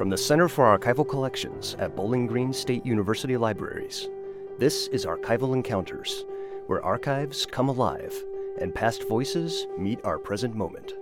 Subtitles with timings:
[0.00, 4.08] From the Center for Archival Collections at Bowling Green State University Libraries,
[4.58, 6.24] this is Archival Encounters,
[6.68, 8.24] where archives come alive
[8.58, 10.94] and past voices meet our present moment.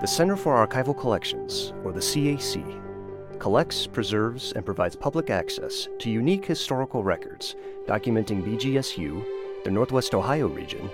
[0.00, 2.89] The Center for Archival Collections, or the CAC,
[3.40, 9.24] collects, preserves, and provides public access to unique historical records documenting BGSU,
[9.64, 10.88] the Northwest Ohio region,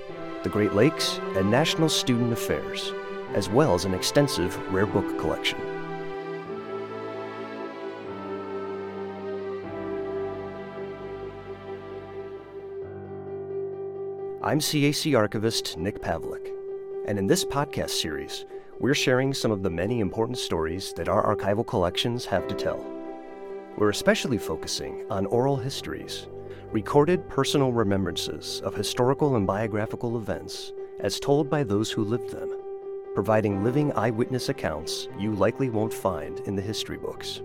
[0.45, 2.93] the Great Lakes, and national student affairs,
[3.35, 5.59] as well as an extensive rare book collection.
[14.43, 16.53] I'm CAC archivist Nick Pavlik,
[17.07, 18.45] and in this podcast series,
[18.79, 22.85] we're sharing some of the many important stories that our archival collections have to tell.
[23.79, 26.27] We're especially focusing on oral histories,
[26.73, 32.51] recorded personal remembrances of historical and biographical events as told by those who lived them,
[33.15, 37.41] providing living eyewitness accounts you likely won't find in the history books.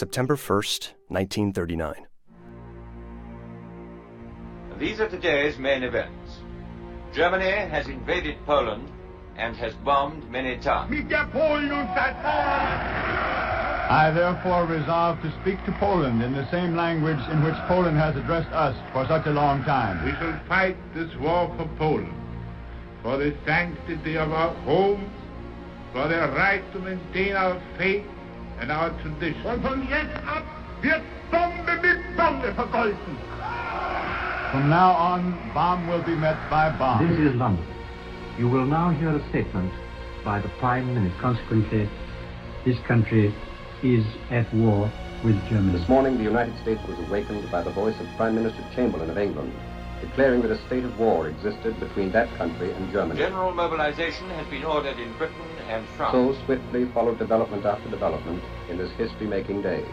[0.00, 2.06] September 1st, 1939.
[4.78, 6.38] These are today's main events.
[7.12, 8.90] Germany has invaded Poland
[9.36, 10.90] and has bombed many towns.
[13.90, 18.16] I therefore resolve to speak to Poland in the same language in which Poland has
[18.16, 20.02] addressed us for such a long time.
[20.06, 22.14] We shall fight this war for Poland,
[23.02, 25.12] for the sanctity of our homes,
[25.92, 28.06] for their right to maintain our faith
[28.60, 29.46] and our tradition.
[29.46, 30.44] Und von jetzt ab
[30.82, 33.16] wird Bombe mit Bombe vergolten.
[34.52, 37.06] From now on, bomb will be met by bomb.
[37.06, 37.64] This is London.
[38.38, 39.72] You will now hear a statement
[40.24, 41.20] by the Prime Minister.
[41.20, 41.88] Consequently,
[42.64, 43.34] this country
[43.82, 44.90] is at war
[45.24, 45.78] with Germany.
[45.78, 49.18] This morning, the United States was awakened by the voice of Prime Minister Chamberlain of
[49.18, 49.52] England,
[50.00, 53.18] declaring that a state of war existed between that country and Germany.
[53.18, 55.36] General mobilization has been ordered in Britain
[55.68, 56.12] and France.
[56.12, 59.84] So swiftly followed development after development in this history-making day.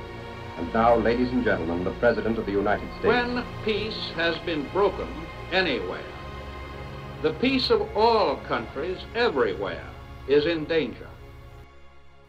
[0.57, 3.05] And now, ladies and gentlemen, the President of the United States.
[3.05, 5.07] When peace has been broken
[5.51, 6.01] anywhere,
[7.21, 9.85] the peace of all countries everywhere
[10.27, 11.07] is in danger.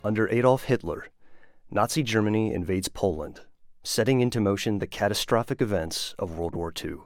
[0.05, 1.09] Under Adolf Hitler,
[1.71, 3.41] Nazi Germany invades Poland,
[3.83, 6.97] setting into motion the catastrophic events of World War II.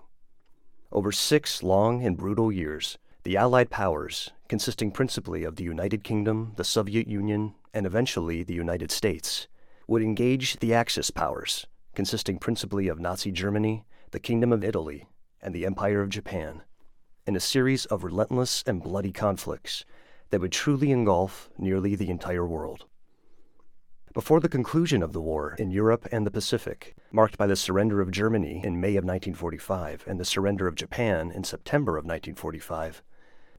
[0.94, 6.52] Over six long and brutal years, the Allied powers, consisting principally of the United Kingdom,
[6.56, 9.48] the Soviet Union, and eventually the United States,
[9.88, 15.08] would engage the Axis powers, consisting principally of Nazi Germany, the Kingdom of Italy,
[15.40, 16.60] and the Empire of Japan,
[17.26, 19.86] in a series of relentless and bloody conflicts
[20.28, 22.84] that would truly engulf nearly the entire world.
[24.14, 28.02] Before the conclusion of the war in Europe and the Pacific, marked by the surrender
[28.02, 33.02] of Germany in May of 1945 and the surrender of Japan in September of 1945,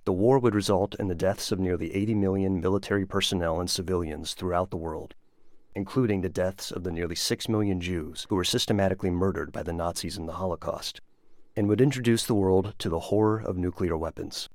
[0.06, 4.36] the war would result in the deaths of nearly 80 million military personnel and civilians
[4.36, 5.16] throughout the world,
[5.74, 9.74] including the deaths of the nearly 6 million Jews who were systematically murdered by the
[9.74, 11.02] Nazis in the Holocaust,
[11.56, 14.50] and would introduce the world to the horror of nuclear weapons.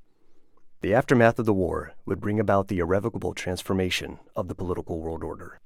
[0.81, 5.25] The aftermath of the war would bring about the irrevocable transformation of the political world
[5.25, 5.59] order.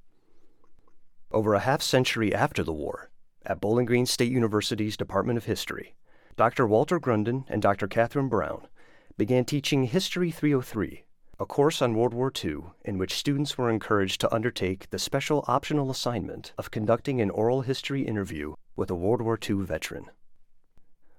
[1.33, 3.09] Over a half century after the war,
[3.47, 5.95] at Bowling Green State University's Department of History,
[6.37, 6.67] Dr.
[6.67, 7.89] Walter Grunden and Dr.
[7.89, 8.69] Catherine Brown
[9.17, 11.05] began teaching History 303,
[11.41, 15.43] a course on World War II in which students were encouraged to undertake the special
[15.49, 20.11] optional assignment of conducting an oral history interview with a World War II veteran.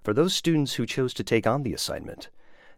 [0.04, 2.30] For those students who chose to take on the assignment,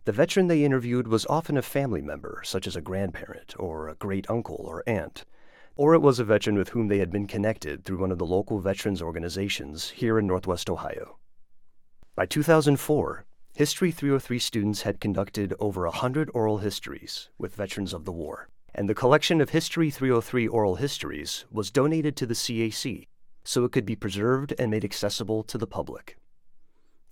[0.06, 3.96] the veteran they interviewed was often a family member, such as a grandparent or a
[3.96, 5.26] great uncle or aunt
[5.76, 8.26] or it was a veteran with whom they had been connected through one of the
[8.26, 11.18] local veterans organizations here in Northwest Ohio.
[12.16, 13.26] By 2004,
[13.56, 18.90] History 303 students had conducted over 100 oral histories with veterans of the war, and
[18.90, 23.08] the collection of History 303 oral histories was donated to the CAC
[23.46, 26.18] so it could be preserved and made accessible to the public.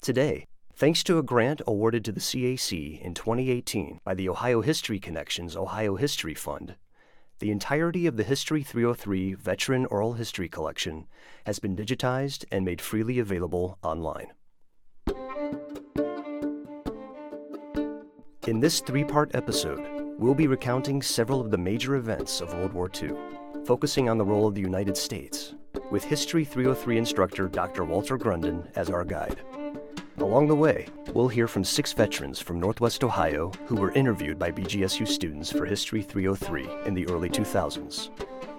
[0.01, 0.45] Today,
[0.75, 5.55] thanks to a grant awarded to the CAC in 2018 by the Ohio History Connections
[5.55, 6.75] Ohio History Fund,
[7.39, 11.07] the entirety of the History 303 Veteran Oral History Collection
[11.45, 14.27] has been digitized and made freely available online.
[18.47, 22.73] In this three part episode, we'll be recounting several of the major events of World
[22.73, 23.13] War II,
[23.65, 25.55] focusing on the role of the United States,
[25.91, 27.83] with History 303 instructor Dr.
[27.83, 29.39] Walter Grunden as our guide.
[30.17, 34.51] Along the way, we'll hear from six veterans from Northwest Ohio who were interviewed by
[34.51, 38.11] BGSU students for History 303 in the early 2000s.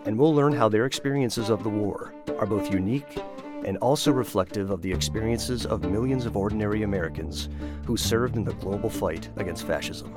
[0.04, 3.18] And we'll learn how their experiences of the war are both unique
[3.64, 7.48] and also reflective of the experiences of millions of ordinary Americans
[7.86, 10.12] who served in the global fight against fascism.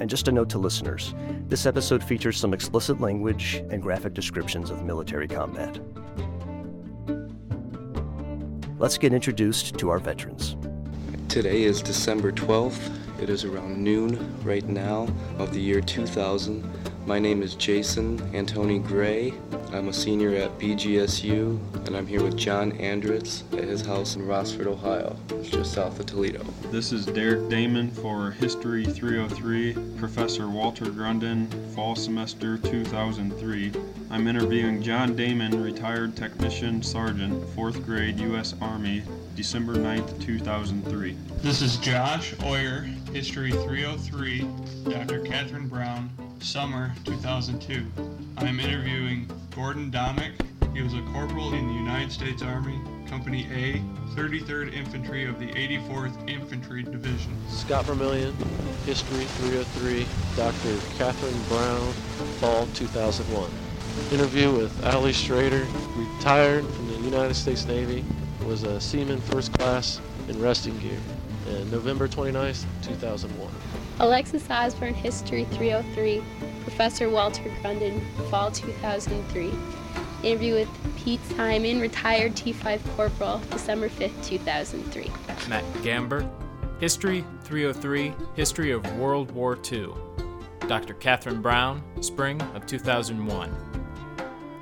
[0.00, 1.14] And just a note to listeners
[1.46, 5.78] this episode features some explicit language and graphic descriptions of military combat.
[8.84, 10.58] Let's get introduced to our veterans.
[11.30, 12.92] Today is December 12th.
[13.18, 15.08] It is around noon right now
[15.38, 16.70] of the year 2000.
[17.06, 19.34] My name is Jason Antoni Gray.
[19.74, 24.22] I'm a senior at BGSU, and I'm here with John Andrick at his house in
[24.22, 25.14] Rossford, Ohio.
[25.28, 26.42] It's just south of Toledo.
[26.70, 33.72] This is Derek Damon for History 303, Professor Walter Grunden, fall semester 2003.
[34.10, 38.54] I'm interviewing John Damon, retired technician sergeant, 4th grade U.S.
[38.62, 39.02] Army,
[39.36, 41.18] December 9th, 2003.
[41.42, 44.48] This is Josh Oyer, History 303,
[44.84, 45.20] Dr.
[45.20, 47.86] Catherine Brown, summer 2002.
[48.36, 50.32] I am interviewing Gordon Domick.
[50.74, 53.82] He was a corporal in the United States Army, Company A,
[54.14, 57.36] 33rd Infantry of the 84th Infantry Division.
[57.48, 58.34] Scott Vermillion,
[58.84, 60.96] History 303, Dr.
[60.96, 61.92] Catherine Brown,
[62.40, 63.50] Fall 2001.
[64.12, 65.66] Interview with Ali Schrader,
[65.96, 68.04] retired from the United States Navy,
[68.44, 70.98] was a seaman first class in resting gear,
[71.48, 73.50] and November 29th, 2001.
[74.00, 76.22] Alexis Osborne, History 303,
[76.62, 79.52] Professor Walter Grunden, Fall 2003.
[80.24, 85.10] Interview with Pete Simon, retired T5 Corporal, December 5th, 2003.
[85.48, 86.28] Matt Gamber,
[86.80, 89.90] History 303, History of World War II.
[90.66, 90.94] Dr.
[90.94, 93.54] Catherine Brown, Spring of 2001.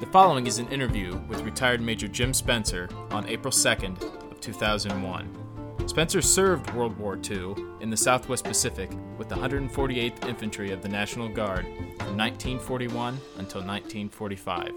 [0.00, 5.41] The following is an interview with retired Major Jim Spencer on April 2nd of 2001.
[5.86, 10.88] Spencer served World War II in the Southwest Pacific with the 148th Infantry of the
[10.88, 11.66] National Guard
[11.98, 14.70] from 1941 until 1945.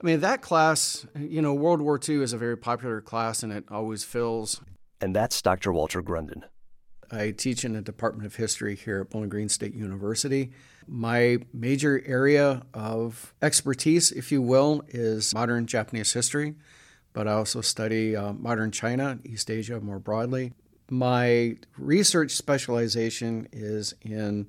[0.00, 3.52] I mean, that class, you know, World War II is a very popular class and
[3.52, 4.60] it always fills.
[5.00, 5.72] And that's Dr.
[5.72, 6.42] Walter Grunden.
[7.10, 10.50] I teach in the Department of History here at Bowling Green State University.
[10.86, 16.54] My major area of expertise, if you will, is modern Japanese history
[17.18, 20.52] but I also study uh, modern China, East Asia more broadly.
[20.88, 24.48] My research specialization is in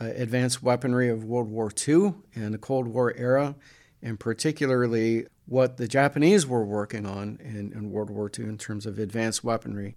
[0.00, 3.54] uh, advanced weaponry of World War II and the Cold War era,
[4.02, 8.86] and particularly what the Japanese were working on in, in World War II in terms
[8.86, 9.94] of advanced weaponry.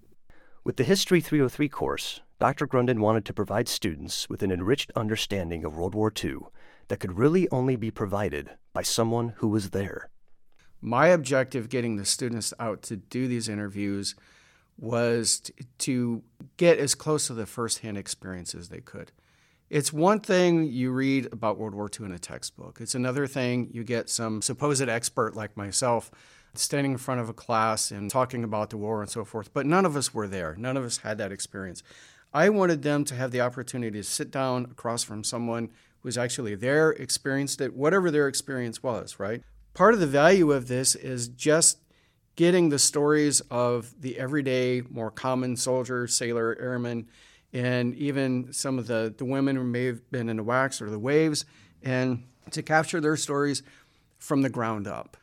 [0.64, 2.68] With the History 303 course, Dr.
[2.68, 6.42] Grunden wanted to provide students with an enriched understanding of World War II
[6.90, 10.12] that could really only be provided by someone who was there.
[10.86, 14.16] My objective getting the students out to do these interviews
[14.78, 16.24] was t- to
[16.58, 19.14] get as close to the firsthand experience as they could.
[19.70, 22.80] It's one thing you read about World War II in a textbook.
[22.82, 26.12] It's another thing you get some supposed expert like myself
[26.54, 29.54] standing in front of a class and talking about the war and so forth.
[29.54, 30.54] But none of us were there.
[30.58, 31.82] None of us had that experience.
[32.34, 35.68] I wanted them to have the opportunity to sit down across from someone
[36.02, 39.44] who was actually there, experienced it, whatever their experience was, right?
[39.74, 41.80] Part of the value of this is just
[42.36, 47.08] getting the stories of the everyday, more common soldier, sailor, airman,
[47.52, 50.90] and even some of the, the women who may have been in the WACs or
[50.90, 51.46] the waves,
[51.84, 53.62] and to capture their stories
[54.18, 55.18] from the ground up.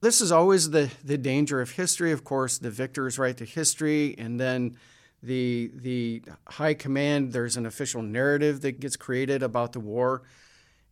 [0.00, 4.14] This is always the, the danger of history, of course, the victors write the history,
[4.16, 4.76] and then
[5.22, 10.22] the, the high command, there's an official narrative that gets created about the war.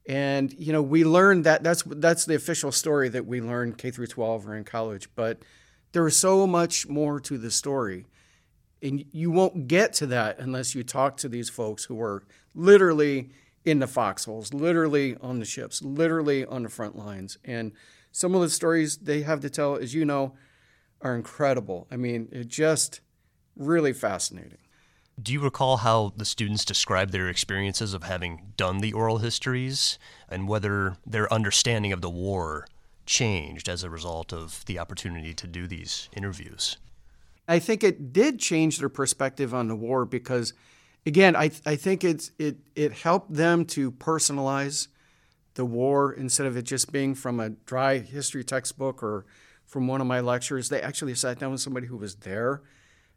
[0.08, 3.90] And you know, we learned that that's that's the official story that we learned K
[3.90, 5.38] through 12 or in college, but
[5.92, 8.06] there is so much more to the story.
[8.82, 12.22] And you won't get to that unless you talk to these folks who were
[12.54, 13.30] literally
[13.64, 17.38] in the foxholes, literally on the ships, literally on the front lines.
[17.44, 17.72] And
[18.12, 20.34] some of the stories they have to tell, as you know,
[21.00, 21.86] are incredible.
[21.90, 23.00] I mean, it just
[23.56, 24.58] really fascinating.
[25.20, 29.98] Do you recall how the students described their experiences of having done the oral histories
[30.28, 32.66] and whether their understanding of the war
[33.06, 36.76] changed as a result of the opportunity to do these interviews?
[37.48, 40.52] I think it did change their perspective on the war because,
[41.06, 44.88] again, I, I think it's, it, it helped them to personalize
[45.54, 49.24] the war instead of it just being from a dry history textbook or
[49.64, 50.68] from one of my lectures.
[50.68, 52.60] They actually sat down with somebody who was there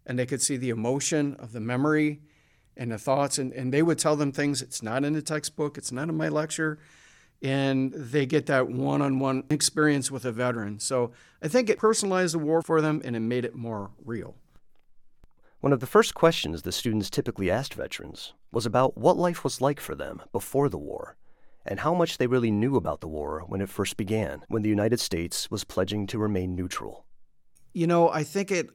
[0.05, 2.21] and they could see the emotion of the memory
[2.75, 3.37] and the thoughts.
[3.37, 6.17] And, and they would tell them things it's not in the textbook, it's not in
[6.17, 6.79] my lecture.
[7.41, 10.79] And they get that one on one experience with a veteran.
[10.79, 14.35] So I think it personalized the war for them and it made it more real.
[15.61, 19.61] One of the first questions the students typically asked veterans was about what life was
[19.61, 21.17] like for them before the war
[21.65, 24.69] and how much they really knew about the war when it first began, when the
[24.69, 27.05] United States was pledging to remain neutral.
[27.73, 28.69] You know, I think it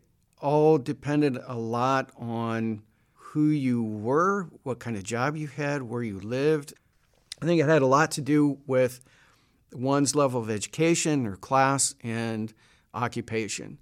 [0.44, 2.82] all depended a lot on
[3.14, 6.74] who you were, what kind of job you had, where you lived.
[7.40, 9.00] I think it had a lot to do with
[9.72, 12.52] one's level of education or class and
[12.92, 13.78] occupation.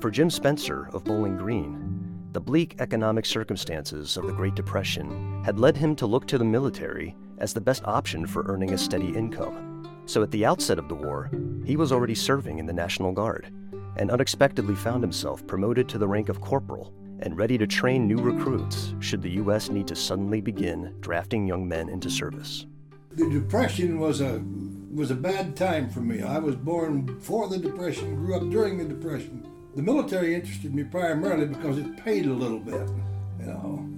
[0.00, 5.58] For Jim Spencer of Bowling Green, the bleak economic circumstances of the Great Depression had
[5.58, 9.08] led him to look to the military as the best option for earning a steady
[9.16, 9.75] income.
[10.06, 11.30] So at the outset of the war,
[11.64, 13.52] he was already serving in the National Guard
[13.96, 18.18] and unexpectedly found himself promoted to the rank of corporal and ready to train new
[18.18, 19.68] recruits should the U.S.
[19.68, 22.66] need to suddenly begin drafting young men into service.
[23.12, 24.42] The Depression was a
[24.92, 26.22] was a bad time for me.
[26.22, 29.46] I was born before the Depression, grew up during the Depression.
[29.74, 32.88] The military interested me primarily because it paid a little bit,
[33.40, 33.95] you know.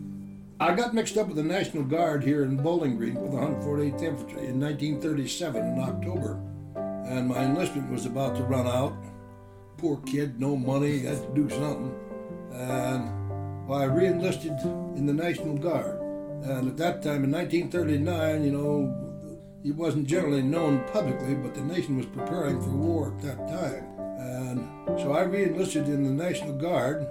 [0.60, 4.02] I got mixed up with the National Guard here in Bowling Green with the 148th
[4.02, 6.40] Infantry in 1937 in October.
[7.06, 8.92] And my enlistment was about to run out.
[9.76, 11.94] Poor kid, no money, had to do something.
[12.52, 14.58] And well, I re-enlisted
[14.96, 16.00] in the National Guard.
[16.42, 21.60] And at that time, in 1939, you know, it wasn't generally known publicly, but the
[21.60, 23.84] nation was preparing for war at that time.
[24.18, 27.06] And so I re-enlisted in the National Guard.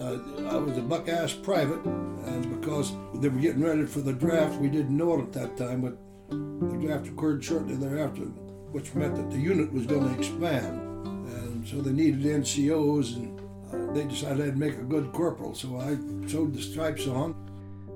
[0.00, 4.58] Uh, I was a buck-ass private, and because they were getting ready for the draft,
[4.58, 5.98] we didn't know it at that time, but
[6.30, 8.22] the draft occurred shortly thereafter,
[8.72, 10.80] which meant that the unit was going to expand.
[11.06, 13.40] And so they needed NCOs, and
[13.72, 17.34] uh, they decided I'd make a good corporal, so I sewed the stripes on.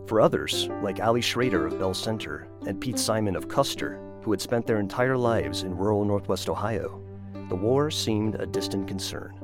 [0.07, 4.43] For others, like Ali Schrader of Belle Center and Pete Simon of Custer, who had
[4.43, 7.01] spent their entire lives in rural northwest Ohio,
[7.49, 9.39] the war seemed a distant concern.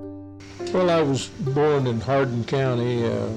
[0.72, 3.28] Well, I was born in Hardin County, uh,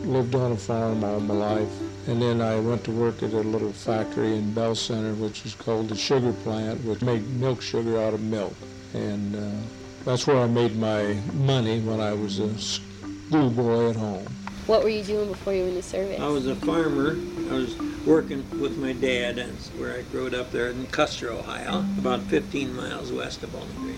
[0.00, 3.40] lived on a farm all my life, and then I went to work at a
[3.40, 7.98] little factory in Belle Center, which was called the sugar plant, which made milk sugar
[7.98, 8.54] out of milk.
[8.92, 9.66] And uh,
[10.04, 14.26] that's where I made my money when I was a schoolboy at home.
[14.66, 16.20] What were you doing before you went into service?
[16.20, 17.16] I was a farmer.
[17.48, 19.36] I was working with my dad.
[19.36, 23.72] That's where I grew up there in Custer, Ohio, about 15 miles west of Bowling
[23.76, 23.96] Green.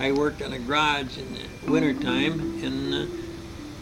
[0.00, 3.06] I worked on a garage in the wintertime, and uh,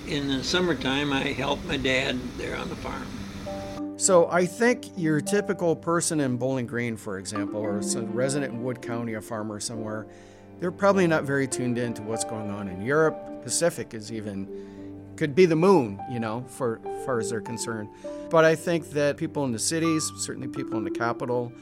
[0.06, 3.06] in the summertime, I helped my dad there on the farm.
[3.98, 8.62] So I think your typical person in Bowling Green, for example, or a resident in
[8.62, 10.06] Wood County, a farmer somewhere,
[10.58, 13.42] they're probably not very tuned in to what's going on in Europe.
[13.42, 17.88] Pacific is even could be the moon, you know, for far as they're concerned.
[18.30, 21.52] But I think that people in the cities, certainly people in the capital,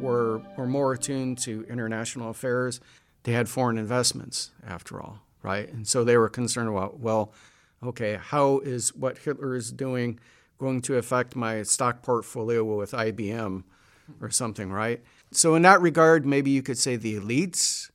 [0.00, 2.80] were were more attuned to international affairs.
[3.24, 5.72] They had foreign investments, after all, right?
[5.72, 7.32] And so they were concerned about, well,
[7.82, 10.18] okay, how is what Hitler is doing
[10.58, 13.64] going to affect my stock portfolio with IBM
[14.20, 15.02] or something, right?
[15.30, 17.90] So in that regard, maybe you could say the elites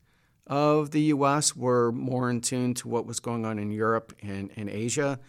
[0.48, 4.50] of the US were more in tune to what was going on in Europe and
[4.52, 5.20] in Asia.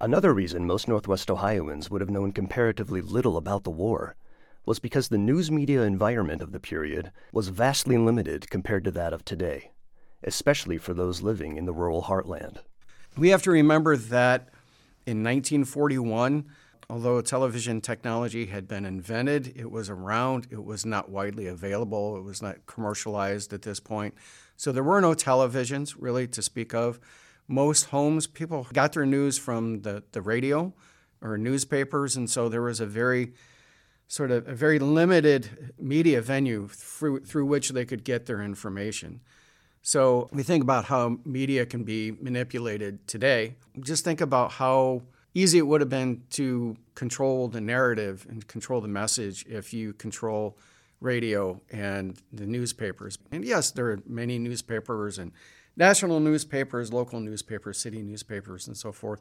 [0.00, 4.14] Another reason most Northwest Ohioans would have known comparatively little about the war
[4.68, 9.14] was because the news media environment of the period was vastly limited compared to that
[9.14, 9.70] of today,
[10.22, 12.58] especially for those living in the rural heartland.
[13.16, 14.50] We have to remember that
[15.06, 16.44] in 1941,
[16.90, 22.22] although television technology had been invented, it was around, it was not widely available, it
[22.22, 24.14] was not commercialized at this point.
[24.56, 27.00] So there were no televisions really to speak of.
[27.48, 30.74] Most homes, people got their news from the, the radio
[31.22, 33.32] or newspapers, and so there was a very
[34.08, 39.20] sort of a very limited media venue through, through which they could get their information.
[39.82, 43.54] So we think about how media can be manipulated today.
[43.80, 45.02] Just think about how
[45.34, 49.92] easy it would have been to control the narrative and control the message if you
[49.92, 50.58] control
[51.00, 53.18] radio and the newspapers.
[53.30, 55.32] And yes, there are many newspapers and
[55.76, 59.20] national newspapers, local newspapers, city newspapers, and so forth.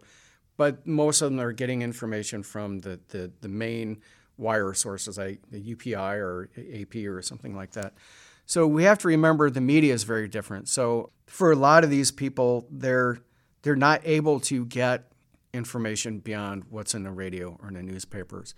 [0.55, 4.01] But most of them are getting information from the, the, the main
[4.37, 7.93] wire sources, like the UPI or AP or something like that.
[8.45, 10.69] So we have to remember the media is very different.
[10.69, 13.19] So for a lot of these people, they're
[13.63, 15.11] they're not able to get
[15.53, 18.53] information beyond what's in the radio or in the newspapers.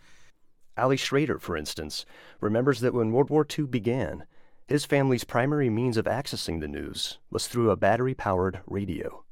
[0.77, 2.05] Ali Schrader, for instance,
[2.39, 4.25] remembers that when World War II began,
[4.67, 9.23] his family's primary means of accessing the news was through a battery powered radio.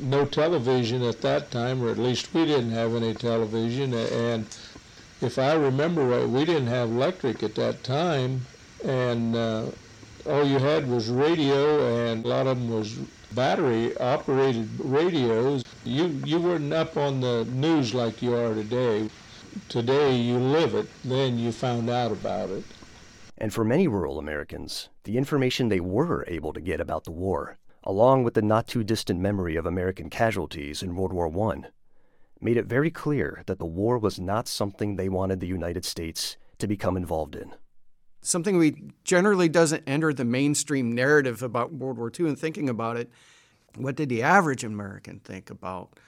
[0.00, 3.94] No television at that time, or at least we didn't have any television.
[3.94, 4.46] And
[5.20, 8.46] if I remember right, we didn't have electric at that time.
[8.84, 9.66] And uh,
[10.26, 12.94] all you had was radio, and a lot of them was
[13.32, 15.64] battery operated radios.
[15.84, 19.10] You, you weren't up on the news like you are today.
[19.68, 22.64] Today you live it, then you found out about it.
[23.36, 27.58] And for many rural Americans, the information they were able to get about the war,
[27.82, 31.68] along with the not too distant memory of American casualties in World War I,
[32.40, 36.36] made it very clear that the war was not something they wanted the United States
[36.58, 37.52] to become involved in.
[38.22, 42.96] Something we generally doesn't enter the mainstream narrative about World War II and thinking about
[42.96, 43.10] it.
[43.76, 45.98] What did the average American think about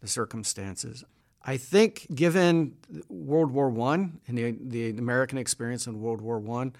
[0.00, 1.04] the circumstances?
[1.44, 2.76] I think, given
[3.08, 3.94] World War I
[4.26, 6.70] and the, the American experience in World War I,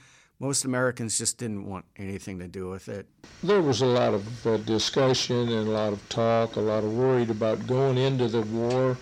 [0.43, 3.07] most Americans just didn't want anything to do with it.
[3.45, 6.93] There was a lot of uh, discussion and a lot of talk, a lot of
[6.93, 8.97] worried about going into the war,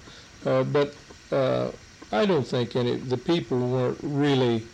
[0.44, 0.94] uh, but
[1.32, 1.70] uh,
[2.12, 4.64] I don't think any the people weren't really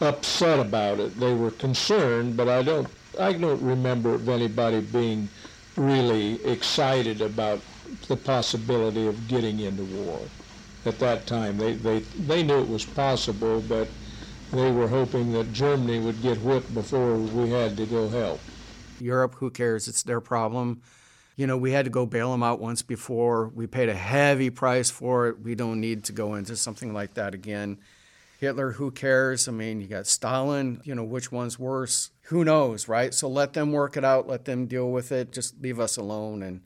[0.00, 1.18] upset about it.
[1.18, 2.86] They were concerned, but I don't
[3.18, 5.28] I don't remember of anybody being
[5.76, 7.60] really excited about
[8.06, 10.20] the possibility of getting into war
[10.84, 11.58] at that time.
[11.58, 13.88] They, they, they knew it was possible, but
[14.56, 18.40] they were hoping that Germany would get whipped before we had to go help.
[19.00, 19.88] Europe, who cares?
[19.88, 20.82] It's their problem.
[21.36, 23.48] You know, we had to go bail them out once before.
[23.48, 25.40] We paid a heavy price for it.
[25.40, 27.78] We don't need to go into something like that again.
[28.38, 29.48] Hitler, who cares?
[29.48, 32.10] I mean, you got Stalin, you know, which one's worse?
[32.24, 33.12] Who knows, right?
[33.14, 36.42] So let them work it out, let them deal with it, just leave us alone
[36.42, 36.60] and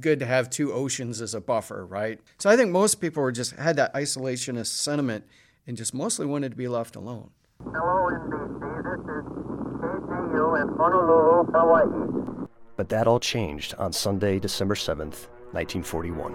[0.00, 2.18] good to have two oceans as a buffer, right?
[2.38, 5.24] So I think most people were just had that isolationist sentiment
[5.66, 7.30] and just mostly wanted to be left alone.
[7.62, 8.82] Hello, NBC.
[8.82, 9.24] This is
[9.80, 12.46] KGU in Honolulu, Hawaii.
[12.76, 16.34] But that all changed on Sunday, December 7th, 1941.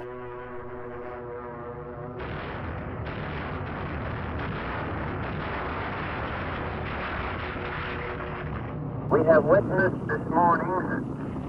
[9.09, 10.67] We have witnessed this morning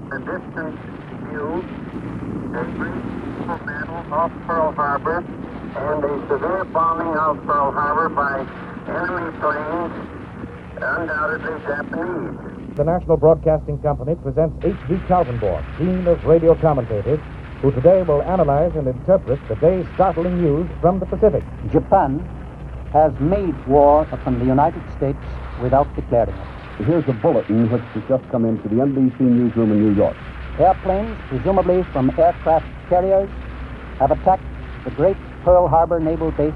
[0.09, 0.79] the distant
[1.29, 1.61] view,
[2.51, 3.19] debris
[3.65, 5.23] battle off Pearl Harbor,
[5.75, 8.41] and a severe bombing of Pearl Harbor by
[8.89, 9.93] enemy planes,
[10.81, 12.75] undoubtedly Japanese.
[12.75, 14.95] The National Broadcasting Company presents H.V.
[15.07, 17.19] Kaltenborn, Dean of Radio Commentators,
[17.61, 21.43] who today will analyze and interpret the day's startling news from the Pacific.
[21.71, 22.19] Japan
[22.93, 25.19] has made war upon the United States
[25.61, 26.85] without declaring it.
[26.85, 30.15] Here's a bulletin which has just come into the NBC newsroom in New York.
[30.57, 33.29] Airplanes, presumably from aircraft carriers,
[33.99, 34.43] have attacked
[34.85, 36.53] the great Pearl Harbor Naval Base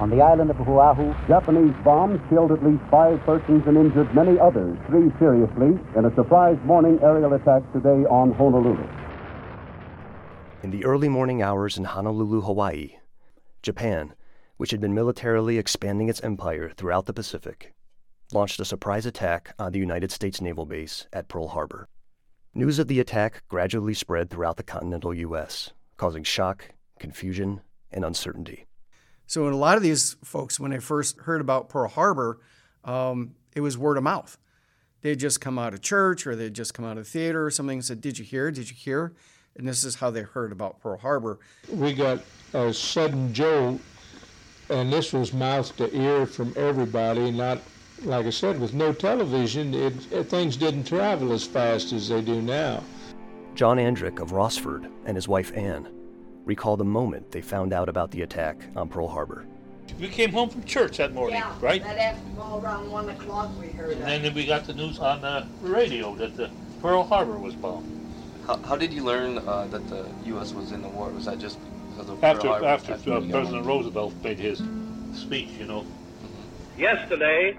[0.00, 1.12] on the island of Oahu.
[1.26, 6.14] Japanese bombs killed at least five persons and injured many others, three seriously, in a
[6.14, 8.86] surprise morning aerial attack today on Honolulu.
[10.62, 12.96] In the early morning hours in Honolulu, Hawaii,
[13.62, 14.14] Japan,
[14.56, 17.74] which had been militarily expanding its empire throughout the Pacific,
[18.32, 21.88] launched a surprise attack on the United States naval base at Pearl Harbor.
[22.54, 27.60] News of the attack gradually spread throughout the continental U.S., causing shock, confusion,
[27.92, 28.66] and uncertainty.
[29.26, 32.40] So, in a lot of these folks, when they first heard about Pearl Harbor,
[32.84, 34.38] um, it was word of mouth.
[35.02, 37.50] They'd just come out of church or they'd just come out of the theater or
[37.50, 38.50] something and said, Did you hear?
[38.50, 39.14] Did you hear?
[39.56, 41.40] And this is how they heard about Pearl Harbor.
[41.70, 42.20] We got
[42.54, 43.80] a sudden jolt,
[44.70, 47.60] and this was mouth to ear from everybody, not
[48.04, 52.22] like I said, with no television, it, it, things didn't travel as fast as they
[52.22, 52.82] do now.
[53.54, 55.88] John Andrick of Rossford and his wife Ann
[56.48, 59.44] recall the moment they found out about the attack on Pearl Harbor.
[60.00, 61.82] We came home from church that morning, yeah, right?
[61.82, 63.98] That afternoon, around one o'clock, we heard.
[63.98, 67.94] And then we got the news on the radio that the Pearl Harbor was bombed.
[68.46, 70.54] How, how did you learn uh, that the U.S.
[70.54, 71.10] was in the war?
[71.10, 71.58] Was that just
[71.90, 72.66] because of after Pearl Harbor?
[72.66, 74.62] after, after uh, President Roosevelt made his
[75.14, 75.50] speech?
[75.58, 75.82] You know.
[75.82, 76.80] Mm-hmm.
[76.80, 77.58] Yesterday,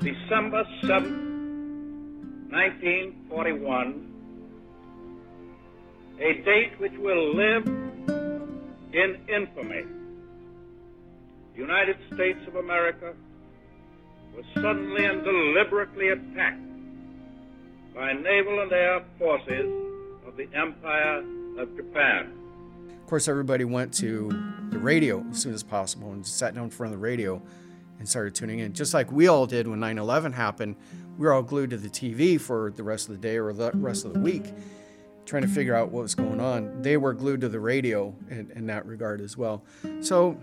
[0.00, 4.15] December 7, 1941,
[6.20, 9.84] a date which will live in infamy.
[11.54, 13.14] The United States of America
[14.34, 16.60] was suddenly and deliberately attacked
[17.94, 19.66] by naval and air forces
[20.26, 21.24] of the Empire
[21.58, 22.32] of Japan.
[23.00, 24.28] Of course, everybody went to
[24.70, 27.40] the radio as soon as possible and sat down in front of the radio
[27.98, 28.72] and started tuning in.
[28.72, 30.76] Just like we all did when 9 11 happened,
[31.16, 33.70] we were all glued to the TV for the rest of the day or the
[33.74, 34.52] rest of the week,
[35.26, 36.82] trying to figure out what was going on.
[36.82, 39.62] They were glued to the radio in, in that regard as well.
[40.00, 40.38] So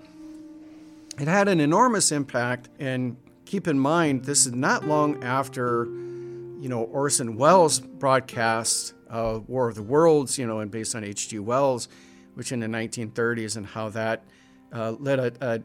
[1.19, 2.69] it had an enormous impact.
[2.79, 9.39] And keep in mind, this is not long after, you know, Orson Welles broadcast uh,
[9.47, 11.39] War of the Worlds, you know, and based on H.G.
[11.39, 11.87] Wells,
[12.33, 14.23] which in the 1930s, and how that
[14.73, 15.61] uh, led a, a,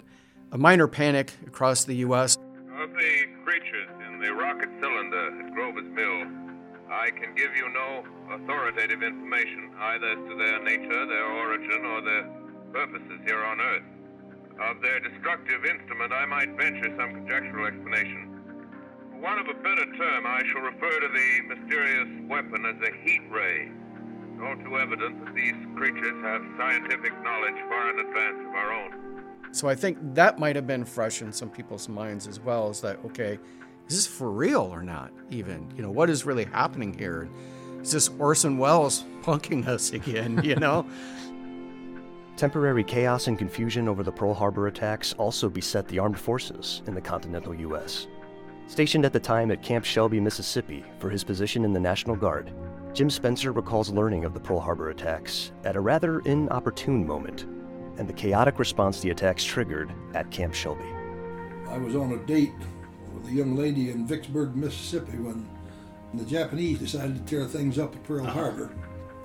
[0.53, 2.37] a minor panic across the U.S.
[2.37, 6.58] Of the creatures in the rocket cylinder at Grover's Mill,
[6.91, 12.01] I can give you no authoritative information, either as to their nature, their origin, or
[12.01, 12.25] their
[12.73, 13.85] purposes here on Earth.
[14.59, 18.41] Of their destructive instrument, I might venture some conjectural explanation.
[19.13, 22.93] For want of a better term, I shall refer to the mysterious weapon as a
[23.05, 23.71] heat ray.
[24.33, 28.73] It's all too evident that these creatures have scientific knowledge far in advance of our
[28.73, 29.19] own.
[29.53, 32.71] So I think that might have been fresh in some people's minds as well.
[32.71, 33.39] Is that okay?
[33.89, 35.11] Is this for real or not?
[35.31, 37.27] Even you know what is really happening here?
[37.81, 40.41] Is this Orson Welles punking us again?
[40.45, 40.87] You know.
[42.37, 46.95] Temporary chaos and confusion over the Pearl Harbor attacks also beset the armed forces in
[46.95, 48.07] the continental U.S.
[48.67, 52.53] Stationed at the time at Camp Shelby, Mississippi, for his position in the National Guard,
[52.93, 57.47] Jim Spencer recalls learning of the Pearl Harbor attacks at a rather inopportune moment
[57.97, 60.85] and the chaotic response the attacks triggered at Camp Shelby.
[61.69, 62.53] I was on a date
[63.19, 65.49] with a young lady in Vicksburg, Mississippi when
[66.15, 68.33] the Japanese decided to tear things up at Pearl uh-huh.
[68.33, 68.71] Harbor.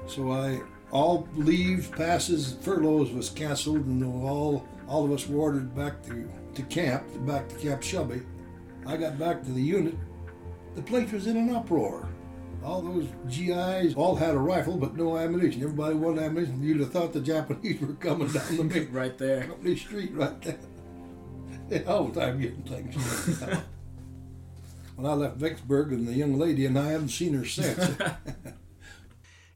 [0.07, 5.73] So I all leave, passes, furloughs was canceled, and all all of us were ordered
[5.75, 8.21] back to, to camp, back to Camp Shelby.
[8.85, 9.95] I got back to the unit.
[10.75, 12.09] The place was in an uproar.
[12.63, 15.63] All those GIs all had a rifle, but no ammunition.
[15.63, 16.61] Everybody wanted ammunition.
[16.61, 20.39] You'd have thought the Japanese were coming down the main right there, company street, right
[20.41, 20.59] there.
[21.69, 23.41] They all the time getting things.
[24.95, 27.97] When I left Vicksburg, and the young lady and I haven't seen her since.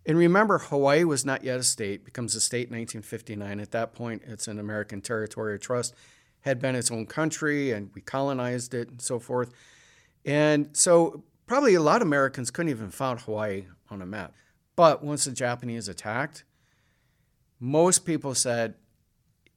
[0.08, 3.60] And remember, Hawaii was not yet a state, becomes a state in 1959.
[3.60, 5.93] At that point, it's an American territorial trust,
[6.41, 9.52] had been its own country, and we colonized it and so forth.
[10.23, 14.34] And so, probably a lot of Americans couldn't even found Hawaii on a map.
[14.78, 16.45] But once the Japanese attacked,
[17.60, 18.76] most people said,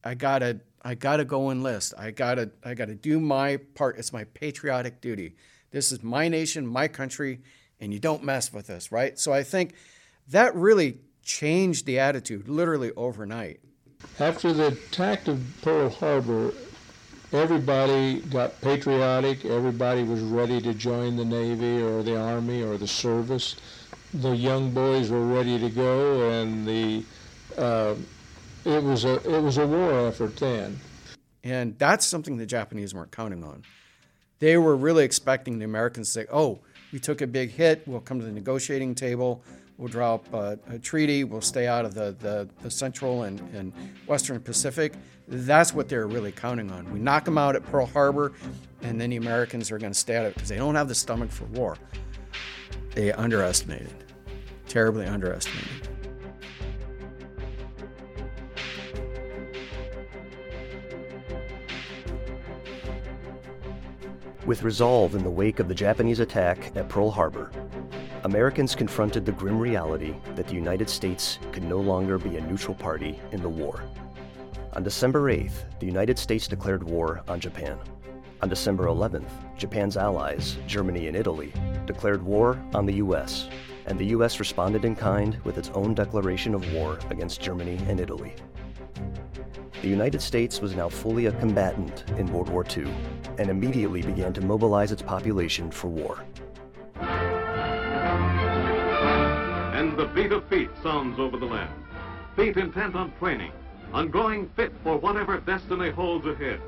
[0.03, 1.95] I gotta, I gotta go enlist.
[1.97, 3.99] I gotta, I gotta do my part.
[3.99, 5.37] It's my patriotic duty.
[5.71, 7.41] This is my nation, my country,
[7.81, 9.19] and you don't mess with us, right?
[9.19, 9.75] So I think
[10.29, 13.61] that really changed the attitude literally overnight.
[14.19, 16.53] After the attack of Pearl Harbor,
[17.33, 19.45] everybody got patriotic.
[19.45, 23.57] Everybody was ready to join the Navy or the Army or the service.
[24.15, 27.05] The young boys were ready to go, and the
[27.57, 27.95] uh,
[28.65, 30.81] it was a it was a war effort then.
[31.45, 33.63] And that's something the Japanese weren't counting on.
[34.41, 36.59] They were really expecting the Americans to say, "Oh,
[36.93, 37.87] we took a big hit.
[37.87, 39.43] We'll come to the negotiating table.
[39.79, 41.25] We'll draw up a, a treaty.
[41.25, 43.73] We'll stay out of the, the, the Central and, and
[44.07, 44.93] Western Pacific.
[45.27, 46.93] That's what they're really counting on.
[46.93, 48.33] We knock them out at Pearl Harbor,
[48.83, 50.89] and then the Americans are going to stay out of it because they don't have
[50.89, 51.79] the stomach for war.
[52.95, 53.95] They underestimated,
[54.69, 55.89] terribly underestimated.
[64.47, 67.51] With resolve in the wake of the Japanese attack at Pearl Harbor,
[68.25, 72.75] Americans confronted the grim reality that the United States could no longer be a neutral
[72.75, 73.85] party in the war.
[74.73, 77.79] On December 8th, the United States declared war on Japan.
[78.41, 81.53] On December 11th, Japan's allies, Germany and Italy,
[81.85, 83.51] declared war on the U.S.,
[83.87, 84.41] and the U.S.
[84.41, 88.35] responded in kind with its own declaration of war against Germany and Italy.
[89.83, 92.93] The United States was now fully a combatant in World War II
[93.39, 96.23] and immediately began to mobilize its population for war.
[99.73, 101.73] And the beat of feet sounds over the land.
[102.37, 103.53] Feet intent on training,
[103.95, 106.61] on growing fit for whatever destiny holds ahead.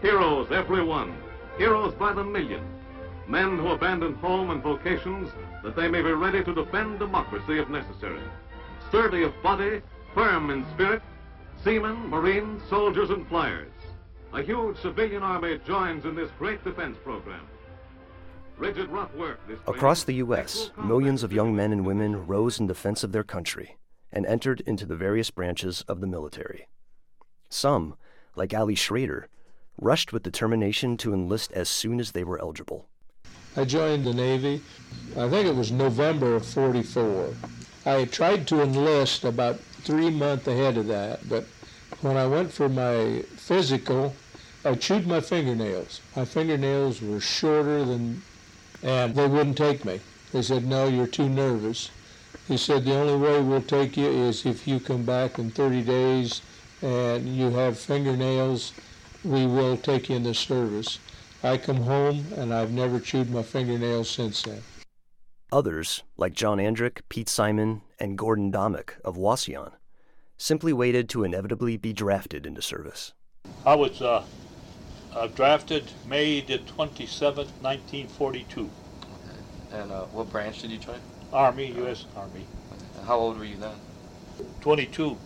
[0.00, 1.12] Heroes, every one.
[1.58, 2.64] Heroes by the million.
[3.26, 5.28] Men who abandon home and vocations
[5.64, 8.22] that they may be ready to defend democracy if necessary.
[8.88, 9.82] Sturdy of body,
[10.14, 11.02] firm in spirit,
[11.64, 13.70] seamen, marines, soldiers, and flyers.
[14.32, 17.46] A huge civilian army joins in this great defense program.
[18.56, 19.40] Rigid rough work.
[19.66, 23.76] Across the U.S., millions of young men and women rose in defense of their country
[24.12, 26.68] and entered into the various branches of the military.
[27.48, 27.94] Some,
[28.36, 29.28] like Ali Schrader,
[29.80, 32.86] rushed with determination to enlist as soon as they were eligible.
[33.56, 34.62] I joined the Navy,
[35.16, 37.34] I think it was November of 44.
[37.86, 41.44] I tried to enlist about three months ahead of that, but
[42.00, 44.14] when I went for my physical,
[44.64, 46.00] I chewed my fingernails.
[46.14, 48.22] My fingernails were shorter than,
[48.82, 50.00] and they wouldn't take me.
[50.32, 51.90] They said, no, you're too nervous.
[52.46, 55.82] He said, the only way we'll take you is if you come back in 30
[55.82, 56.42] days
[56.82, 58.72] and you have fingernails,
[59.24, 60.98] we will take you in the service.
[61.42, 64.62] I come home and I've never chewed my fingernails since then.
[65.52, 69.72] Others, like John Andrick, Pete Simon, and Gordon Domick of Wauseon,
[70.36, 73.12] simply waited to inevitably be drafted into service.
[73.66, 74.24] I was uh,
[75.14, 78.60] uh, drafted May the 27th, 1942.
[78.60, 78.70] Okay.
[79.72, 81.00] And uh, what branch did you join?
[81.32, 82.06] Army, U.S.
[82.16, 82.46] Army.
[82.96, 83.74] And how old were you then?
[84.60, 85.16] 22.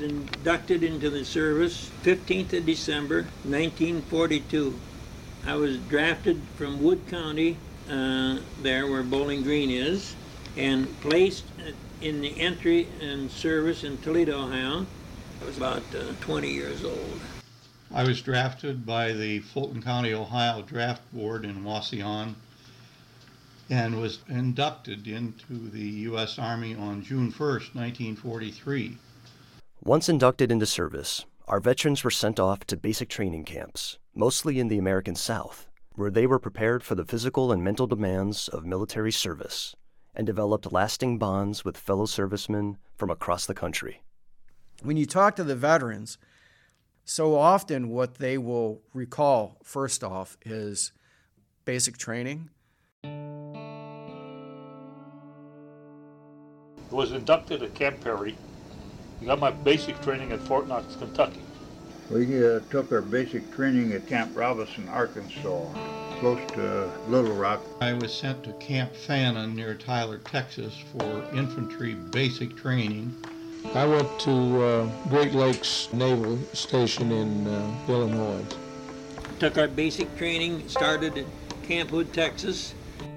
[0.00, 4.78] Inducted into the service 15th of December 1942.
[5.46, 7.58] I was drafted from Wood County,
[7.90, 10.14] uh, there where Bowling Green is,
[10.56, 11.44] and placed
[12.00, 14.86] in the entry and service in Toledo, Ohio.
[15.40, 17.20] I was about uh, 20 years old.
[17.92, 22.34] I was drafted by the Fulton County, Ohio Draft Board in Wauseon
[23.70, 26.38] and was inducted into the U.S.
[26.38, 28.98] Army on June 1st, 1943.
[29.82, 34.68] Once inducted into service, our veterans were sent off to basic training camps, mostly in
[34.68, 39.12] the American South, where they were prepared for the physical and mental demands of military
[39.12, 39.76] service
[40.14, 44.02] and developed lasting bonds with fellow servicemen from across the country.
[44.82, 46.18] When you talk to the veterans,
[47.04, 50.92] so often what they will recall first off is
[51.64, 52.50] basic training.
[53.04, 53.10] I
[56.90, 58.36] was inducted at Camp Perry.
[59.20, 61.40] I got my basic training at Fort Knox, Kentucky.
[62.10, 65.64] We uh, took our basic training at Camp Robinson, Arkansas,
[66.20, 67.62] close to Little Rock.
[67.80, 73.16] I was sent to Camp Fannin near Tyler, Texas for infantry basic training.
[73.74, 78.44] I went to uh, Great Lakes Naval Station in uh, Illinois.
[79.38, 81.24] Took our basic training, started at
[81.62, 82.74] Camp Hood, Texas.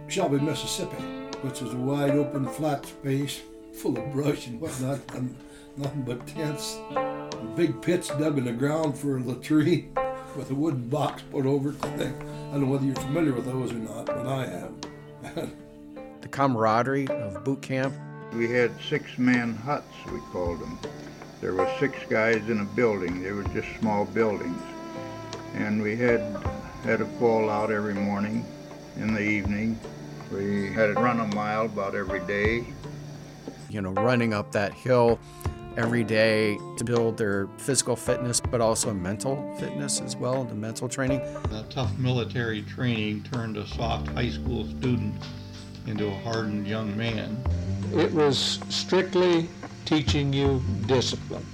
[0.07, 1.03] Shelby, Mississippi,
[1.41, 3.41] which is a wide open flat space
[3.73, 5.35] full of brush and whatnot, and
[5.75, 6.77] nothing but tents.
[7.55, 9.89] Big pits dug in the ground for the tree
[10.35, 11.75] with a wooden box put over it.
[11.83, 11.97] I
[12.51, 14.81] don't know whether you're familiar with those or not, but I am.
[16.21, 17.93] the camaraderie of boot camp.
[18.33, 20.77] We had six-man huts, we called them.
[21.39, 23.23] There were six guys in a building.
[23.23, 24.61] They were just small buildings.
[25.53, 26.19] And we had
[26.83, 28.45] had a fallout every morning
[28.97, 29.79] in the evening.
[30.31, 32.65] We had to run a mile about every day.
[33.69, 35.19] You know, running up that hill
[35.77, 40.89] every day to build their physical fitness, but also mental fitness as well, the mental
[40.89, 41.19] training.
[41.49, 45.15] The tough military training turned a soft high school student
[45.85, 47.37] into a hardened young man.
[47.93, 49.47] It was strictly
[49.85, 51.45] teaching you discipline.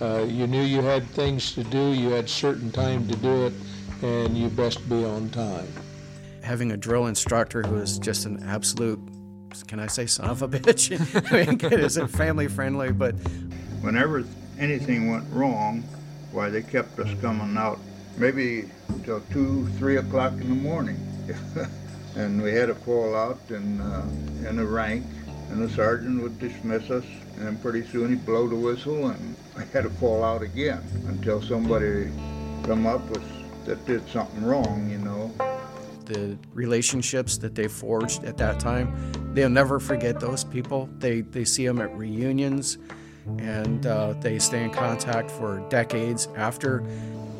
[0.00, 3.52] Uh, you knew you had things to do, you had certain time to do it,
[4.02, 5.66] and you best be on time.
[6.42, 9.00] Having a drill instructor who is just an absolute,
[9.66, 10.92] can I say son of a bitch?
[11.32, 13.16] I mean, it isn't family friendly, but.
[13.80, 14.24] Whenever
[14.58, 15.82] anything went wrong,
[16.32, 17.78] why, they kept us coming out
[18.16, 20.98] maybe until 2, 3 o'clock in the morning.
[22.16, 24.06] and we had a fallout in, uh,
[24.48, 25.04] in the rank,
[25.50, 27.04] and the sergeant would dismiss us,
[27.38, 31.40] and pretty soon he'd blow the whistle, and I had to fall out again until
[31.40, 32.10] somebody
[32.64, 33.22] come up with
[33.64, 35.32] that did something wrong, you know.
[36.06, 40.88] The relationships that they forged at that time, they'll never forget those people.
[40.98, 42.78] They they see them at reunions,
[43.38, 46.82] and uh, they stay in contact for decades after.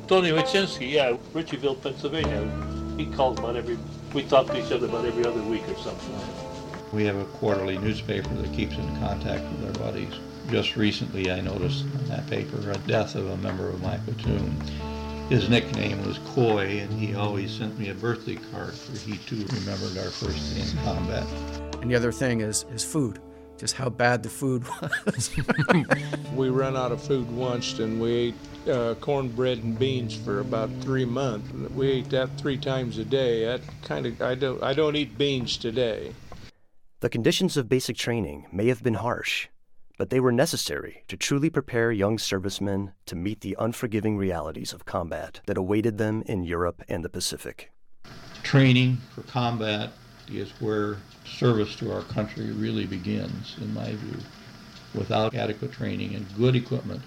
[0.07, 2.51] Tony Wyszynski, yeah, Ritchieville, Pennsylvania.
[2.97, 3.79] He called about every.
[4.15, 6.15] We talked to each other about every other week or something.
[6.93, 10.15] We have a quarterly newspaper that keeps in contact with our buddies.
[10.51, 14.59] Just recently, I noticed in that paper a death of a member of my platoon.
[15.29, 19.45] His nickname was Coy, and he always sent me a birthday card for he too
[19.57, 21.27] remembered our first day in combat.
[21.83, 23.21] And the other thing is is food,
[23.59, 24.65] just how bad the food
[25.07, 25.31] was.
[26.35, 28.35] we ran out of food once, and we ate
[28.69, 31.51] uh, cornbread and beans for about three months.
[31.75, 33.45] We ate that three times a day.
[33.45, 36.15] That kind of I don't I don't eat beans today.
[37.01, 39.49] The conditions of basic training may have been harsh,
[39.99, 44.85] but they were necessary to truly prepare young servicemen to meet the unforgiving realities of
[44.85, 47.71] combat that awaited them in Europe and the Pacific.
[48.43, 49.91] Training for combat
[50.31, 54.19] is where service to our country really begins, in my view.
[54.95, 57.03] Without adequate training and good equipment,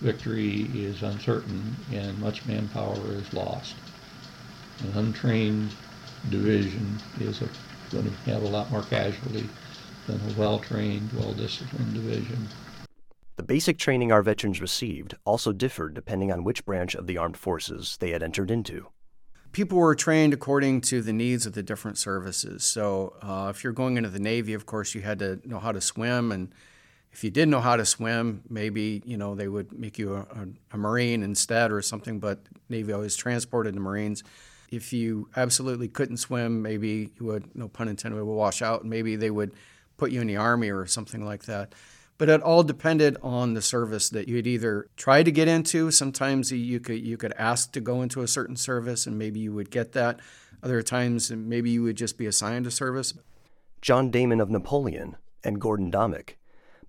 [0.00, 3.74] victory is uncertain and much manpower is lost.
[4.80, 5.70] An untrained
[6.30, 7.48] division is a,
[7.90, 9.48] going to have a lot more casualty
[10.06, 12.48] than a well trained, well disciplined division.
[13.36, 17.36] The basic training our veterans received also differed depending on which branch of the armed
[17.36, 18.88] forces they had entered into.
[19.56, 22.62] People were trained according to the needs of the different services.
[22.62, 25.72] So, uh, if you're going into the Navy, of course, you had to know how
[25.72, 26.30] to swim.
[26.30, 26.52] And
[27.10, 30.26] if you didn't know how to swim, maybe you know they would make you a,
[30.72, 32.18] a, Marine instead or something.
[32.18, 34.22] But Navy always transported the Marines.
[34.70, 38.90] If you absolutely couldn't swim, maybe you would, no pun intended, would wash out, and
[38.90, 39.52] maybe they would
[39.96, 41.74] put you in the army or something like that.
[42.18, 45.90] But it all depended on the service that you'd either try to get into.
[45.90, 49.52] Sometimes you could you could ask to go into a certain service, and maybe you
[49.52, 50.20] would get that.
[50.62, 53.12] Other times, maybe you would just be assigned a service.
[53.82, 56.36] John Damon of Napoleon and Gordon Domick,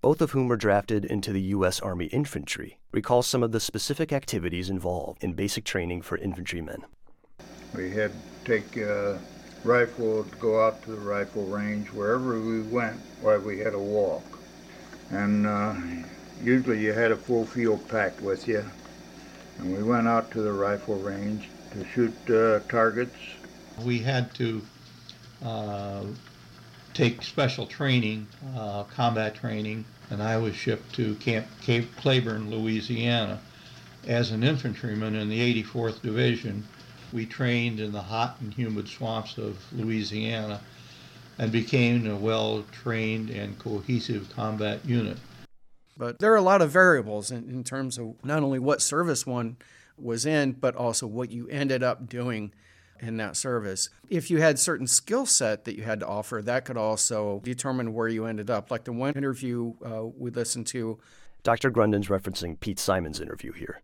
[0.02, 1.80] both of whom were drafted into the U.S.
[1.82, 6.86] Army Infantry, recall some of the specific activities involved in basic training for infantrymen.
[7.76, 9.20] We had to take a
[9.64, 13.80] rifle to go out to the rifle range wherever we went while we had a
[13.80, 14.24] walk.
[15.12, 15.76] And uh,
[16.44, 18.64] usually you had a full field pack with you.
[19.60, 23.16] And we went out to the rifle range to shoot uh, targets.
[23.84, 24.62] We had to
[25.44, 26.04] uh,
[26.94, 33.40] take special training, uh, combat training, and I was shipped to Camp Cape Claiborne, Louisiana.
[34.08, 36.64] As an infantryman in the 84th Division,
[37.12, 40.62] we trained in the hot and humid swamps of Louisiana
[41.38, 45.18] and became a well trained and cohesive combat unit.
[45.98, 49.26] But there are a lot of variables in, in terms of not only what service
[49.26, 49.58] one
[49.98, 52.54] was in, but also what you ended up doing
[53.00, 53.90] in that service.
[54.10, 57.94] If you had certain skill set that you had to offer, that could also determine
[57.94, 58.72] where you ended up.
[58.72, 61.00] Like the one interview uh, we listened to.
[61.44, 61.70] Dr.
[61.70, 63.82] Grunden's referencing Pete Simon's interview here.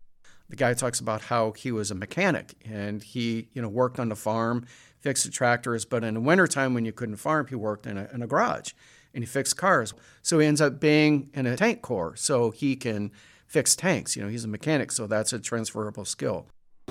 [0.54, 4.08] The guy talks about how he was a mechanic and he, you know, worked on
[4.08, 4.66] the farm,
[5.00, 8.08] fixed the tractors, but in the wintertime when you couldn't farm, he worked in a,
[8.14, 8.70] in a garage
[9.12, 9.94] and he fixed cars.
[10.22, 13.10] So he ends up being in a tank corps, so he can
[13.48, 14.14] fix tanks.
[14.14, 16.46] You know, he's a mechanic, so that's a transferable skill.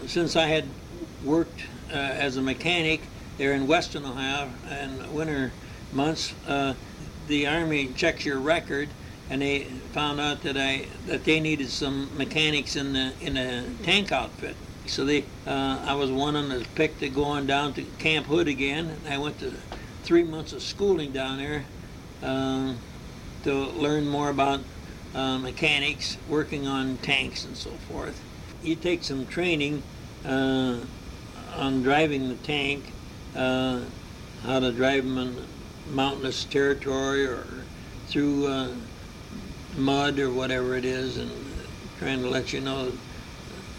[0.07, 0.65] Since I had
[1.23, 2.99] worked uh, as a mechanic
[3.37, 4.49] there in Western Ohio
[4.81, 5.53] in winter
[5.93, 6.73] months, uh,
[7.29, 8.89] the Army checks your record,
[9.33, 13.65] and they found out that I that they needed some mechanics in the in a
[13.81, 14.55] tank outfit.
[14.85, 18.47] So they, uh, I was one of them picked to going down to Camp Hood
[18.47, 18.95] again.
[19.09, 19.51] I went to
[20.03, 21.65] three months of schooling down there
[22.21, 22.73] uh,
[23.43, 24.59] to learn more about
[25.15, 28.21] uh, mechanics, working on tanks and so forth.
[28.61, 29.81] You take some training
[30.23, 30.77] uh,
[31.55, 32.83] on driving the tank,
[33.35, 33.79] uh,
[34.43, 35.37] how to drive them in
[35.89, 37.47] mountainous territory or
[38.07, 38.67] through uh,
[39.77, 41.31] mud or whatever it is, and
[41.99, 42.91] trying to let you know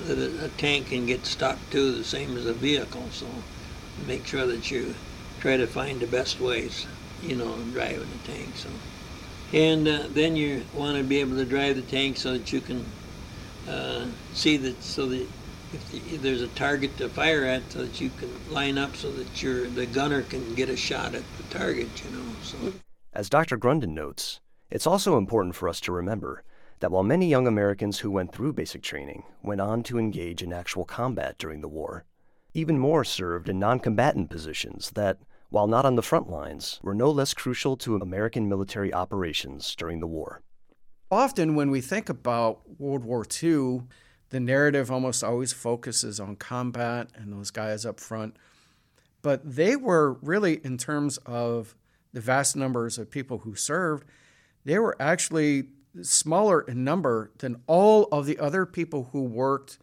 [0.05, 3.09] that a, tank can get stuck too, the same as a vehicle.
[3.11, 3.27] So
[4.07, 4.95] make sure that you
[5.41, 6.87] try to find the best ways,
[7.23, 8.57] you know, driving the tank.
[8.57, 8.69] So,
[9.53, 12.61] and uh, then you want to be able to drive the tank so that you
[12.61, 12.85] can
[13.69, 15.27] uh, see that so that
[15.73, 19.43] if there's a target to fire at, so that you can line up so that
[19.43, 21.89] your the gunner can get a shot at the target.
[22.05, 22.25] You know.
[22.43, 22.57] So.
[23.13, 23.57] As Dr.
[23.57, 24.41] Grunden notes,
[24.75, 26.43] it's also important for us to remember
[26.81, 30.53] that while many young Americans who went through basic training went on to engage in
[30.53, 32.05] actual combat during the war,
[32.55, 36.93] even more served in non combatant positions that, while not on the front lines, were
[36.93, 40.43] no less crucial to American military operations during the war.
[41.09, 43.83] Often, when we think about World War II,
[44.31, 48.35] the narrative almost always focuses on combat and those guys up front.
[49.23, 51.77] But they were really, in terms of
[52.13, 54.05] the vast numbers of people who served,
[54.65, 55.65] they were actually
[56.03, 59.79] smaller in number than all of the other people who worked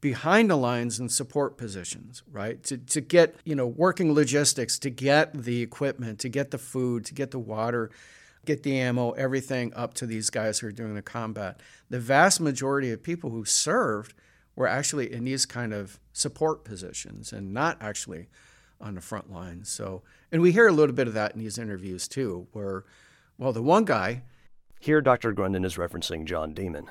[0.00, 2.62] behind the lines in support positions, right?
[2.64, 7.06] To, to get, you know, working logistics, to get the equipment, to get the food,
[7.06, 7.90] to get the water,
[8.44, 11.58] get the ammo, everything up to these guys who are doing the combat.
[11.88, 14.12] The vast majority of people who served
[14.54, 18.28] were actually in these kind of support positions and not actually
[18.80, 19.70] on the front lines.
[19.70, 22.84] So, and we hear a little bit of that in these interviews too, where,
[23.38, 24.22] well, the one guy,
[24.80, 25.32] here, Dr.
[25.32, 26.90] Grunden is referencing John Damon.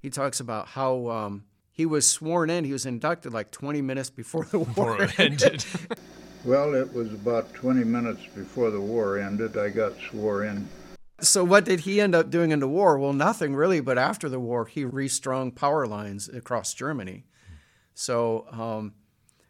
[0.00, 2.64] He talks about how um, he was sworn in.
[2.64, 5.64] He was inducted like 20 minutes before the war ended.
[6.44, 9.56] well, it was about 20 minutes before the war ended.
[9.56, 10.68] I got sworn in.
[11.20, 12.98] So, what did he end up doing in the war?
[12.98, 17.26] Well, nothing really, but after the war, he restrung power lines across Germany.
[17.94, 18.94] So, um,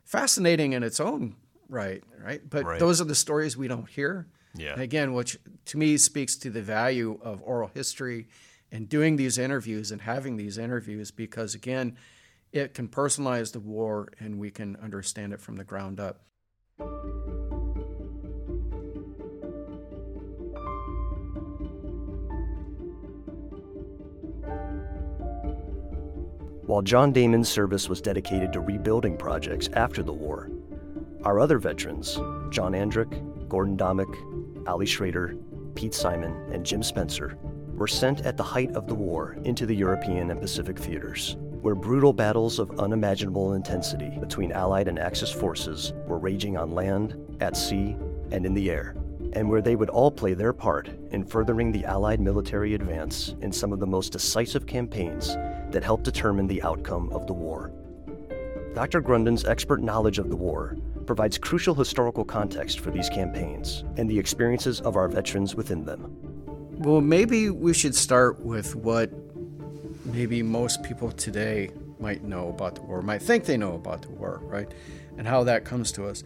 [0.05, 1.37] fascinating in its own
[1.71, 2.43] right, right?
[2.49, 2.79] But right.
[2.79, 4.27] those are the stories we don't hear.
[4.55, 4.73] Yeah.
[4.73, 8.29] And again, which to me speaks to the value of oral history
[8.73, 11.97] and doing these interviews and having these interviews because, again,
[12.53, 16.23] it can personalize the war and we can understand it from the ground up.
[26.67, 30.49] While John Damon's service was dedicated to rebuilding projects after the war,
[31.25, 32.15] our other veterans,
[32.51, 34.15] John Andrick, Gordon Domick,
[34.67, 35.37] Ali Schrader,
[35.75, 37.39] Pete Simon, and Jim Spencer,
[37.75, 41.75] were sent at the height of the war into the European and Pacific theaters, where
[41.75, 47.57] brutal battles of unimaginable intensity between Allied and Axis forces were raging on land, at
[47.57, 47.97] sea,
[48.33, 48.95] and in the air,
[49.33, 53.53] and where they would all play their part in furthering the Allied military advance in
[53.53, 55.37] some of the most decisive campaigns
[55.71, 57.73] that helped determine the outcome of the war.
[58.75, 59.01] Dr.
[59.01, 60.77] Grunden's expert knowledge of the war
[61.11, 66.17] provides crucial historical context for these campaigns and the experiences of our veterans within them.
[66.79, 69.11] Well, maybe we should start with what
[70.05, 74.11] maybe most people today might know about the war, might think they know about the
[74.11, 74.73] war, right?
[75.19, 76.23] And how that comes to us.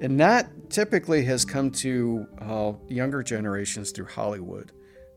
[0.00, 4.70] And that typically has come to uh, younger generations through Hollywood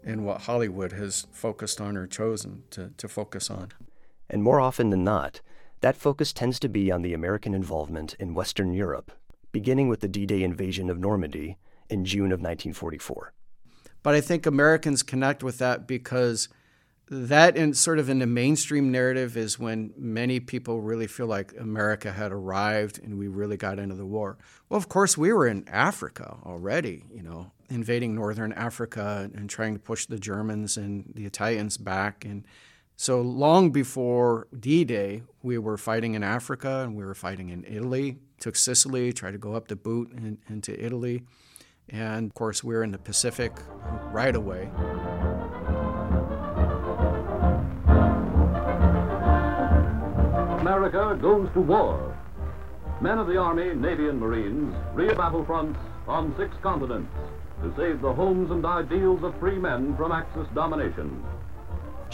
[0.04, 3.72] and what Hollywood has focused on or chosen to, to focus on.
[4.32, 5.42] And more often than not,
[5.86, 9.12] that focus tends to be on the American involvement in Western Europe,
[9.52, 11.60] beginning with the D Day invasion of Normandy
[11.92, 13.32] in June of 1944.
[14.02, 16.50] But I think Americans connect with that because
[17.08, 21.54] that in sort of in the mainstream narrative is when many people really feel like
[21.60, 24.40] America had arrived and we really got into the war.
[24.70, 29.76] Well, of course, we were in Africa already, you know, invading northern Africa and trying
[29.76, 32.44] to push the Germans and the Italians back and
[32.98, 38.18] so long before D-Day, we were fighting in Africa and we were fighting in Italy,
[38.40, 41.24] took Sicily, tried to go up the boot in, into Italy.
[41.90, 43.52] And of course, we were in the Pacific
[44.12, 44.70] right away.
[50.62, 52.18] America goes to war.
[53.02, 55.78] Men of the Army, Navy, and Marines rear battlefronts
[56.08, 57.12] on six continents
[57.62, 61.24] to save the homes and ideals of free men from Axis domination.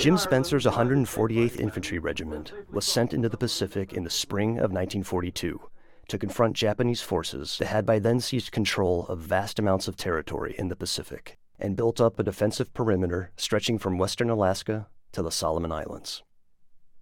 [0.01, 5.61] Jim Spencer's 148th Infantry Regiment was sent into the Pacific in the spring of 1942
[6.07, 10.55] to confront Japanese forces that had by then seized control of vast amounts of territory
[10.57, 15.29] in the Pacific and built up a defensive perimeter stretching from western Alaska to the
[15.29, 16.23] Solomon Islands.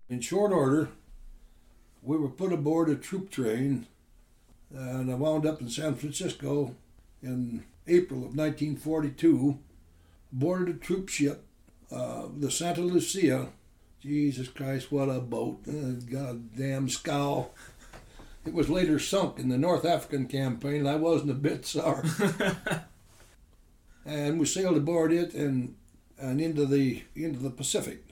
[0.10, 0.90] In short order,
[2.02, 3.88] we were put aboard a troop train,
[4.76, 6.76] and I wound up in San Francisco
[7.24, 9.58] in April of 1942,
[10.34, 11.46] boarded a troop ship,
[11.92, 13.50] uh, the Santa Lucia.
[14.02, 15.60] Jesus Christ, what a boat!
[15.68, 17.50] Uh, goddamn scow.
[18.46, 22.08] It was later sunk in the North African campaign, and I wasn't a bit sorry.
[24.06, 25.76] and we sailed aboard it and
[26.18, 28.04] and into the into the Pacific.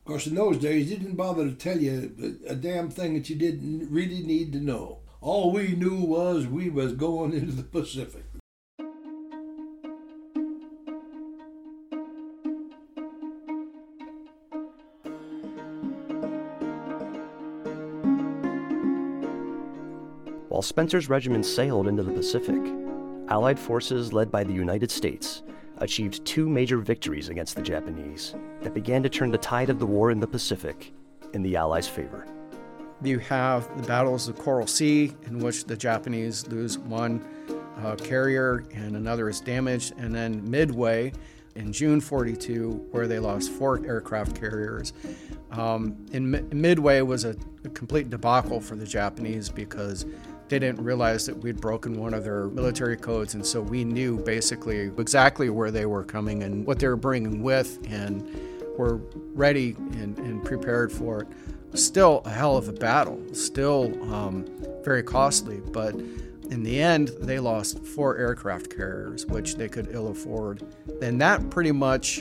[0.00, 3.14] Of course, in those days, he didn't bother to tell you a, a damn thing
[3.14, 4.98] that you didn't really need to know.
[5.20, 8.24] All we knew was we was going into the Pacific.
[20.62, 22.62] While Spencer's regiment sailed into the Pacific,
[23.26, 25.42] Allied forces led by the United States
[25.78, 29.86] achieved two major victories against the Japanese that began to turn the tide of the
[29.86, 30.92] war in the Pacific
[31.32, 32.28] in the Allies' favor.
[33.02, 37.24] You have the battles of Coral Sea, in which the Japanese lose one
[37.82, 41.12] uh, carrier and another is damaged, and then Midway
[41.56, 44.92] in June 42, where they lost four aircraft carriers.
[45.50, 47.34] Um, in Midway was a,
[47.64, 50.06] a complete debacle for the Japanese because
[50.52, 54.18] they didn't realize that we'd broken one of their military codes, and so we knew
[54.18, 58.28] basically exactly where they were coming and what they were bringing with, and
[58.76, 58.96] were
[59.32, 61.28] ready and, and prepared for it.
[61.72, 64.44] Still a hell of a battle, still um,
[64.84, 70.08] very costly, but in the end, they lost four aircraft carriers, which they could ill
[70.08, 70.62] afford.
[71.00, 72.18] And that pretty much,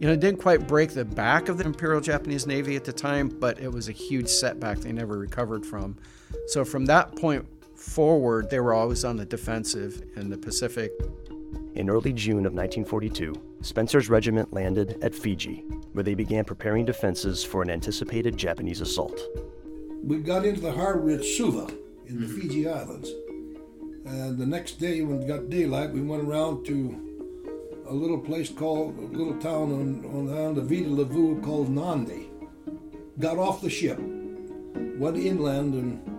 [0.00, 3.28] you know, didn't quite break the back of the Imperial Japanese Navy at the time,
[3.28, 5.96] but it was a huge setback they never recovered from.
[6.48, 7.46] So from that point
[7.92, 10.92] forward, they were always on the defensive in the Pacific.
[11.74, 17.44] In early June of 1942, Spencer's regiment landed at Fiji, where they began preparing defenses
[17.44, 19.20] for an anticipated Japanese assault.
[20.02, 21.70] We got into the harbor at Suva
[22.06, 22.40] in the mhm.
[22.40, 23.10] Fiji Islands.
[24.06, 28.48] And the next day, when it got daylight, we went around to a little place
[28.48, 32.26] called, a little town on, on the island of Viti Levu called Nadi.
[33.18, 33.98] Got off the ship,
[34.98, 36.11] went inland and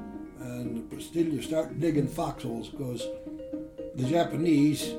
[0.91, 3.07] and still you start digging foxholes because
[3.95, 4.93] the Japanese,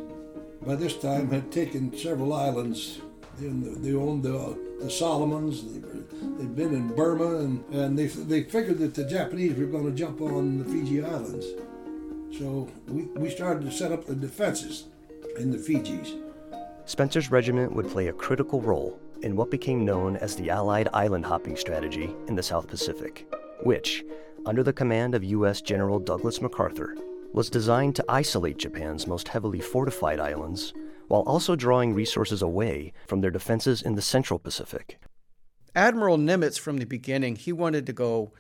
[0.63, 3.01] by this time, had taken several islands.
[3.39, 5.65] They owned the, the Solomons.
[5.65, 5.81] They,
[6.39, 9.93] had been in Burma, and, and they, they figured that the Japanese were going to
[9.93, 11.47] jump on the Fiji Islands.
[12.39, 14.87] So we, we started to set up the defenses
[15.39, 16.21] in the Fijis.
[16.87, 21.25] Spencer's regiment would play a critical role in what became known as the Allied island
[21.25, 23.27] hopping strategy in the South Pacific,
[23.63, 24.05] which,
[24.47, 25.61] under the command of U.S.
[25.61, 26.97] General Douglas MacArthur,
[27.33, 30.73] was designed to isolate Japan's most heavily fortified islands
[31.09, 34.99] while also drawing resources away from their defenses in the Central Pacific.
[35.75, 38.33] Admiral Nimitz, from the beginning, he wanted to go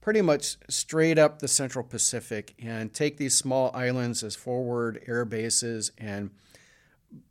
[0.00, 5.24] pretty much straight up the Central Pacific and take these small islands as forward air
[5.24, 6.30] bases and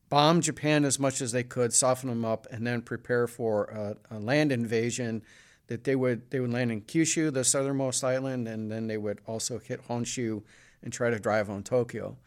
[0.08, 4.16] bomb Japan as much as they could, soften them up, and then prepare for a,
[4.16, 5.22] a land invasion.
[5.68, 9.20] That they would they would land in Kyushu, the southernmost island, and then they would
[9.26, 10.44] also hit Honshu
[10.84, 12.18] and try to drive on Tokyo.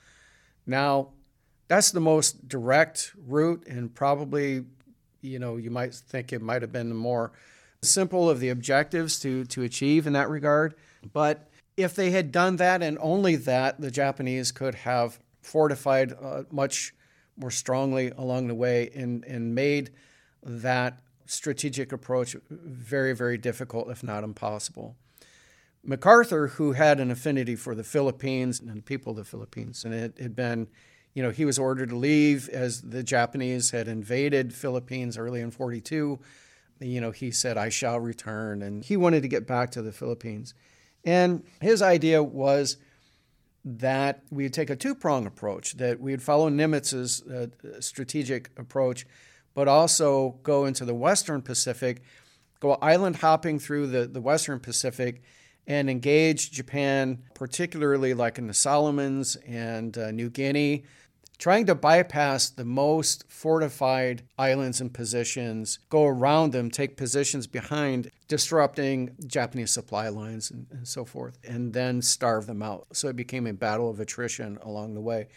[0.66, 1.09] Now,
[1.68, 4.64] that's the most direct route, and probably,
[5.20, 7.32] you know, you might think it might have been the more
[7.82, 10.74] simple of the objectives to, to achieve in that regard.
[11.12, 16.45] But if they had done that and only that, the Japanese could have fortified uh,
[16.51, 16.95] much
[17.37, 19.91] more strongly along the way and, and made
[20.43, 24.96] that strategic approach very, very difficult, if not impossible.
[25.82, 29.92] MacArthur, who had an affinity for the Philippines and the people of the Philippines, and
[29.92, 30.68] it had been,
[31.12, 35.50] you know, he was ordered to leave as the Japanese had invaded Philippines early in
[35.50, 36.18] 42
[36.80, 38.62] you know, he said, I shall return.
[38.62, 40.54] And he wanted to get back to the Philippines.
[41.04, 42.76] And his idea was
[43.64, 47.46] that we'd take a two prong approach, that we'd follow Nimitz's uh,
[47.80, 49.06] strategic approach,
[49.55, 52.02] but also go into the Western Pacific,
[52.61, 55.22] go island hopping through the, the Western Pacific,
[55.66, 60.84] and engage Japan, particularly like in the Solomons and uh, New Guinea
[61.38, 68.11] trying to bypass the most fortified islands and positions, go around them, take positions behind,
[68.28, 72.86] disrupting Japanese supply lines and, and, so forth, and then starve them out.
[72.92, 75.28] So it became a battle of attrition along the way.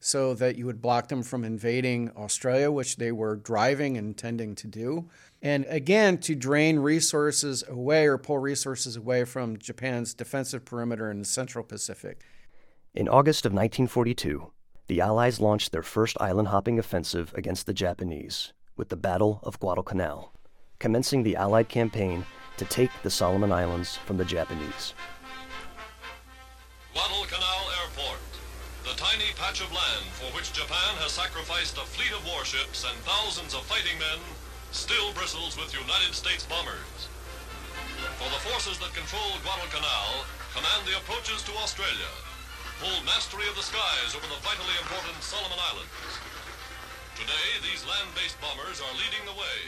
[0.00, 4.54] So that you would block them from invading Australia, which they were driving and intending
[4.56, 5.08] to do.
[5.42, 11.18] And again, to drain resources away or pull resources away from Japan's defensive perimeter in
[11.18, 12.22] the Central Pacific.
[12.94, 14.50] In August of 1942,
[14.88, 19.60] the Allies launched their first island hopping offensive against the Japanese with the Battle of
[19.60, 20.32] Guadalcanal,
[20.78, 22.24] commencing the Allied campaign
[22.56, 24.94] to take the Solomon Islands from the Japanese.
[26.92, 28.18] Guadalcanal Airport,
[28.84, 32.94] the tiny patch of land for which Japan has sacrificed a fleet of warships and
[33.02, 34.20] thousands of fighting men,
[34.70, 37.08] still bristles with United States bombers.
[38.20, 42.12] For the forces that control Guadalcanal command the approaches to Australia,
[42.78, 46.14] hold mastery of the skies over the vitally important Solomon Islands.
[47.18, 49.58] Today, these land-based bombers are leading the way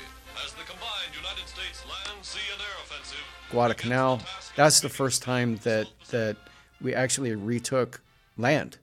[0.46, 3.26] as the combined United States land, sea, and air offensive.
[3.50, 4.22] Guadalcanal.
[4.54, 6.36] That's the first time that that
[6.80, 8.00] we actually retook
[8.38, 8.78] land,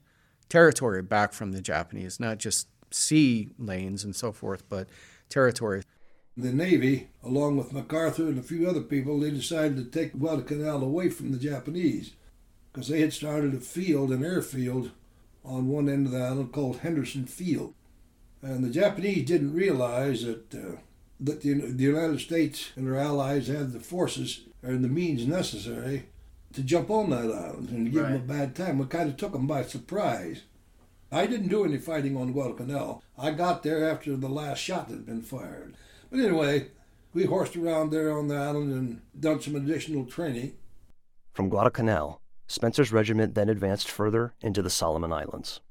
[0.50, 4.88] territory back from the Japanese, not just sea lanes and so forth, but
[5.30, 5.84] territory.
[6.36, 10.84] The Navy, along with MacArthur and a few other people, they decided to take Guadalcanal
[10.84, 12.14] away from the Japanese
[12.72, 14.92] because they had started a field, an airfield,
[15.44, 17.74] on one end of the island called Henderson Field.
[18.42, 20.80] And the Japanese didn't realize that, uh,
[21.20, 26.08] that the, the United States and their allies had the forces and the means necessary
[26.54, 28.14] to jump on that island and give right.
[28.14, 28.78] them a bad time.
[28.78, 30.44] We kind of took them by surprise.
[31.12, 33.04] I didn't do any fighting on Guadalcanal.
[33.18, 35.76] I got there after the last shot had been fired.
[36.10, 36.68] But anyway,
[37.14, 40.56] we horsed around there on the island and done some additional training.
[41.34, 45.62] From Guadalcanal, Spencer's regiment then advanced further into the Solomon Islands.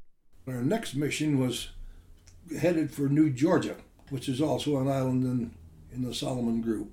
[0.47, 1.70] Our next mission was
[2.61, 3.77] headed for New Georgia,
[4.11, 5.51] which is also an island in,
[5.93, 6.93] in the Solomon group.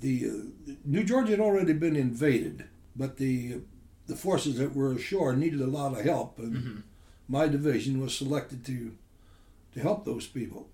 [0.00, 2.64] The uh, New Georgia had already been invaded,
[2.96, 3.60] but the
[4.06, 6.80] the forces that were ashore needed a lot of help, and mm-hmm.
[7.28, 8.92] my division was selected to
[9.74, 10.68] to help those people.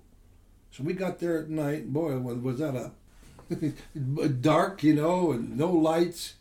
[0.70, 1.92] So we got there at night.
[1.92, 2.92] Boy, was that a
[4.28, 6.34] dark, you know, and no lights.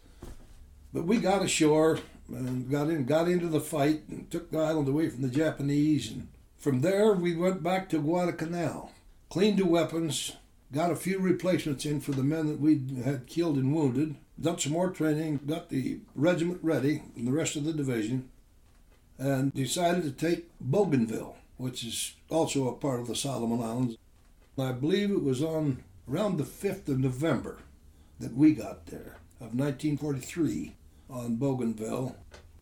[0.94, 2.00] But we got ashore
[2.30, 6.12] and got in, got into the fight and took the island away from the Japanese.
[6.12, 8.92] And from there, we went back to Guadalcanal,
[9.30, 10.34] cleaned the weapons,
[10.74, 14.60] got a few replacements in for the men that we had killed and wounded, done
[14.60, 18.30] some more training, got the regiment ready and the rest of the division,
[19.18, 23.98] and decided to take Bougainville, which is also a part of the Solomon Islands.
[24.58, 27.60] I believe it was on around the 5th of November
[28.20, 30.74] that we got there of 1943
[31.10, 32.16] on Bougainville.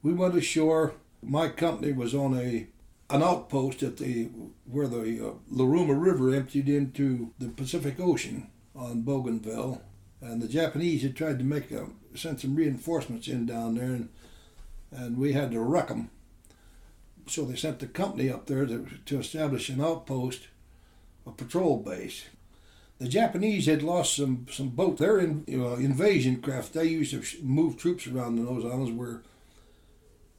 [0.03, 0.93] We went ashore.
[1.21, 2.67] My company was on a
[3.09, 4.29] an outpost at the
[4.65, 9.81] where the uh, Laruma River emptied into the Pacific Ocean on Bougainville,
[10.21, 14.09] and the Japanese had tried to make a send some reinforcements in down there, and
[14.91, 16.09] and we had to wreck them.
[17.27, 20.47] So they sent the company up there to, to establish an outpost,
[21.25, 22.25] a patrol base
[22.99, 24.99] the Japanese had lost some some boats.
[24.99, 29.21] Their in, invasion craft they used to move troops around in those islands were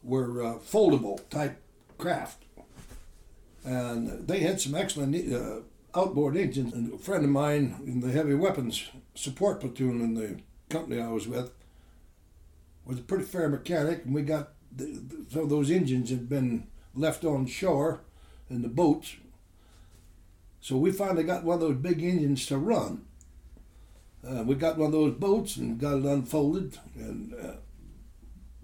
[0.03, 1.61] were uh, foldable type
[1.99, 2.45] craft,
[3.65, 5.61] and they had some excellent uh,
[5.97, 6.73] outboard engines.
[6.73, 11.09] And a friend of mine in the heavy weapons support platoon in the company I
[11.09, 11.51] was with
[12.85, 17.25] was a pretty fair mechanic, and we got the, some those engines had been left
[17.25, 18.03] on shore
[18.49, 19.17] in the boats.
[20.61, 23.05] So we finally got one of those big engines to run.
[24.27, 27.53] Uh, we got one of those boats and got it unfolded and uh,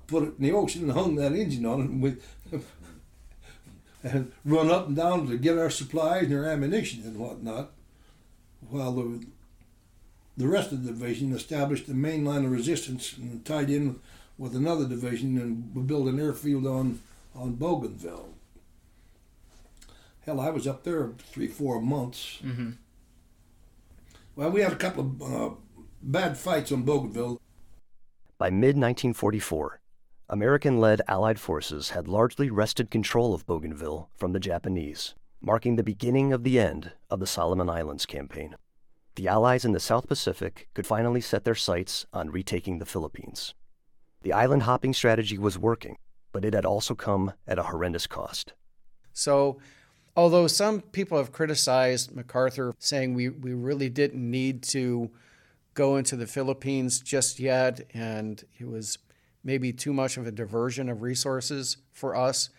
[0.06, 1.90] put it in the ocean and hung that engine on it.
[1.90, 2.16] And we
[4.02, 7.70] and run up and down to get our supplies and our ammunition and whatnot,
[8.68, 9.26] while the
[10.36, 14.00] the rest of the division established the main line of resistance and tied in
[14.38, 17.00] with another division and built an airfield on
[17.34, 18.28] on Bougainville.
[20.24, 22.38] Hell, I was up there three, four months.
[22.44, 22.70] Mm-hmm.
[24.36, 25.50] Well, we had a couple of uh,
[26.02, 27.40] bad fights on Bougainville.
[28.38, 29.80] By mid 1944,
[30.32, 35.82] American led Allied forces had largely wrested control of Bougainville from the Japanese, marking the
[35.82, 38.56] beginning of the end of the Solomon Islands campaign.
[39.16, 43.52] The Allies in the South Pacific could finally set their sights on retaking the Philippines.
[44.22, 45.98] The island hopping strategy was working,
[46.32, 48.54] but it had also come at a horrendous cost.
[49.12, 49.58] So,
[50.16, 55.10] although some people have criticized MacArthur, saying we, we really didn't need to
[55.74, 58.96] go into the Philippines just yet, and it was
[59.44, 62.50] maybe too much of a diversion of resources for us.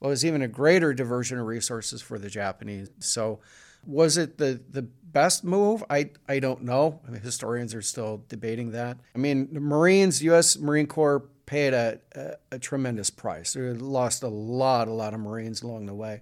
[0.00, 2.90] Well, it was even a greater diversion of resources for the Japanese.
[3.00, 3.40] So,
[3.86, 5.82] was it the, the best move?
[5.88, 7.00] I, I don't know.
[7.06, 8.98] I mean, historians are still debating that.
[9.14, 10.58] I mean, the Marines, U.S.
[10.58, 13.54] Marine Corps paid a, a, a tremendous price.
[13.54, 16.20] They lost a lot, a lot of Marines along the way.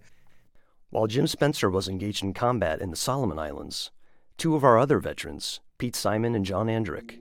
[0.91, 3.91] While Jim Spencer was engaged in combat in the Solomon Islands,
[4.39, 7.19] two of our other veterans, Pete Simon and John Andrick,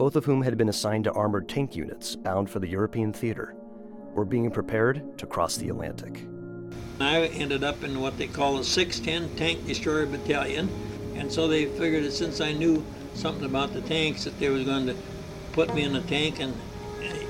[0.00, 3.54] both of whom had been assigned to armored tank units bound for the European theater,
[4.14, 6.24] were being prepared to cross the Atlantic.
[6.98, 10.70] I ended up in what they call a 610 Tank Destroyer Battalion,
[11.16, 12.82] and so they figured that since I knew
[13.12, 14.96] something about the tanks, that they was going to
[15.52, 16.54] put me in a tank and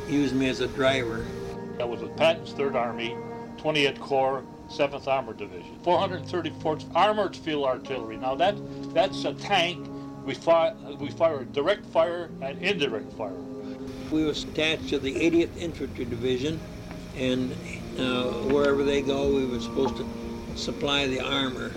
[0.08, 1.26] use me as a driver.
[1.76, 3.16] That was with Patton's Third Army,
[3.56, 8.16] 20th Corps, 7th Armored Division, 434th Armored Field Artillery.
[8.16, 8.54] Now that
[8.94, 9.89] that's a tank.
[10.24, 13.32] We fire we fire direct fire and indirect fire.
[14.10, 16.60] We were attached to the 80th Infantry Division,
[17.16, 17.52] and
[17.98, 20.06] uh, wherever they go, we were supposed to
[20.56, 21.72] supply the armor.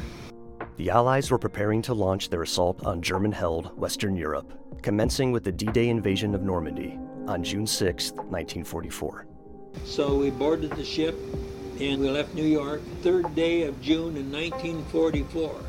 [0.77, 5.43] The Allies were preparing to launch their assault on German held Western Europe, commencing with
[5.43, 9.27] the D Day invasion of Normandy on June 6, 1944.
[9.85, 11.15] So we boarded the ship
[11.79, 15.59] and we left New York, third day of June in 1944.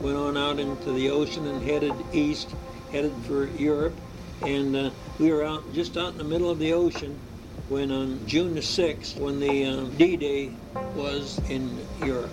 [0.00, 2.54] Went on out into the ocean and headed east,
[2.90, 3.94] headed for Europe.
[4.42, 7.18] And uh, we were out just out in the middle of the ocean
[7.68, 10.52] when on June the 6th, when the uh, D-Day
[10.94, 12.30] was in Europe.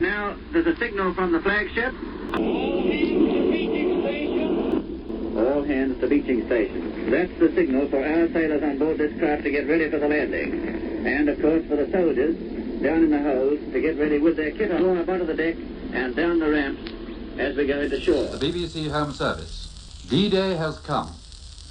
[0.00, 1.92] Now, there's a signal from the flagship.
[2.34, 5.36] All hands to beaching station.
[5.36, 7.10] All hands to beaching station.
[7.10, 10.08] That's the signal for our sailors on board this craft to get ready for the
[10.08, 11.06] landing.
[11.06, 14.50] And, of course, for the soldiers down in the holds to get ready with their
[14.50, 15.56] kit on up onto the deck
[15.92, 16.90] and down the ramps
[17.38, 18.24] as we go into shore.
[18.24, 19.68] The BBC Home Service.
[20.08, 21.12] D-Day has come.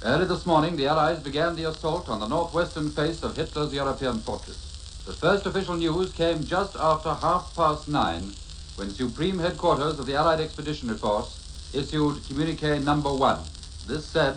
[0.02, 4.18] Early this morning, the Allies began the assault on the northwestern face of Hitler's European
[4.18, 5.02] fortress.
[5.04, 8.32] The first official news came just after half past nine,
[8.76, 13.40] when Supreme Headquarters of the Allied Expeditionary Force issued communique number one.
[13.86, 14.36] This said,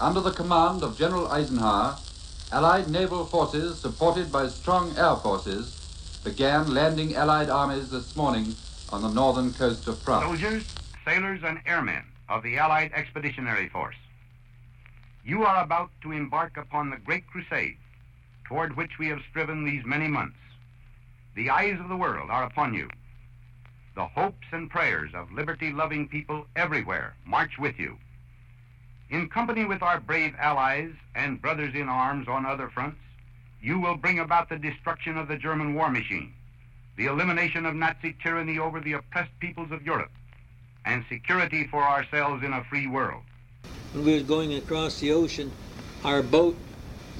[0.00, 1.98] under the command of General Eisenhower,
[2.50, 5.85] Allied naval forces, supported by strong air forces,
[6.26, 8.52] began landing Allied armies this morning
[8.90, 10.24] on the northern coast of France.
[10.24, 10.64] Soldiers,
[11.04, 13.94] sailors, and airmen of the Allied Expeditionary Force,
[15.24, 17.76] you are about to embark upon the great crusade
[18.44, 20.36] toward which we have striven these many months.
[21.36, 22.88] The eyes of the world are upon you.
[23.94, 27.98] The hopes and prayers of liberty loving people everywhere march with you.
[29.10, 32.98] In company with our brave allies and brothers in arms on other fronts,
[33.66, 36.32] you will bring about the destruction of the German war machine,
[36.96, 40.12] the elimination of Nazi tyranny over the oppressed peoples of Europe,
[40.84, 43.22] and security for ourselves in a free world.
[43.92, 45.50] When we was going across the ocean,
[46.04, 46.56] our boat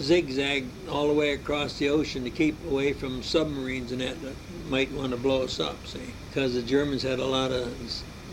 [0.01, 4.37] zigzagged all the way across the ocean to keep away from submarines and that, that
[4.69, 6.13] might want to blow us up, see?
[6.29, 7.75] Because the Germans had a lot of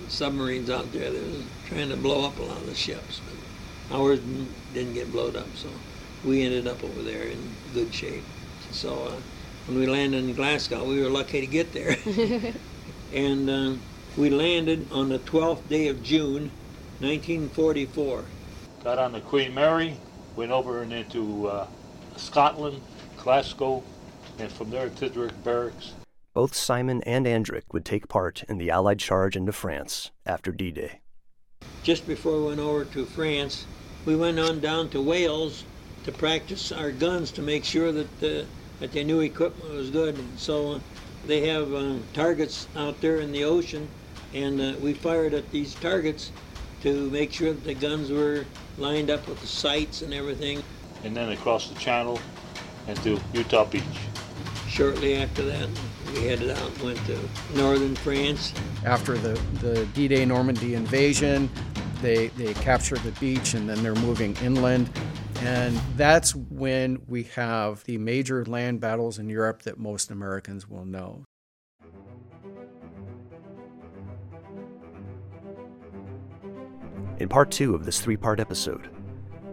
[0.08, 3.22] submarines out there that was trying to blow up a lot of the ships.
[3.90, 4.20] But ours
[4.76, 5.70] didn't get blown up, so
[6.26, 7.38] we ended up over there in
[7.74, 8.24] good shape.
[8.72, 9.16] So uh,
[9.68, 11.98] when we landed in Glasgow, we were lucky to get there.
[13.14, 13.74] and uh,
[14.18, 16.52] we landed on the 12th day of June,
[17.00, 18.24] 1944.
[18.84, 19.98] Got on the Queen Mary,
[20.36, 21.68] went over and into uh,
[22.18, 22.82] Scotland,
[23.18, 23.84] Glasgow,
[24.40, 25.94] and from there to Tidderick Barracks.
[26.34, 30.72] Both Simon and Andrick would take part in the Allied charge into France after D
[30.72, 31.02] Day.
[31.84, 33.68] Just before we went over to France,
[34.06, 35.64] we went on down to Wales
[36.04, 38.46] to practice our guns to make sure that, uh,
[38.80, 40.18] that the new equipment was good.
[40.18, 40.82] And so
[41.26, 43.88] they have uh, targets out there in the ocean,
[44.34, 46.32] and uh, we fired at these targets
[46.82, 48.46] to make sure that the guns were
[48.78, 50.62] lined up with the sights and everything.
[51.04, 52.20] And then across the channel
[52.88, 53.84] and to Utah Beach.
[54.68, 55.70] Shortly after that,
[56.08, 57.18] we headed out and went to
[57.56, 58.54] northern France.
[58.86, 61.50] After the, the D-Day Normandy invasion,
[62.02, 64.90] they, they capture the beach and then they're moving inland.
[65.44, 70.86] And that's when we have the major land battles in Europe that most Americans will
[70.86, 71.26] know.
[77.20, 78.90] In part two of this three part episode,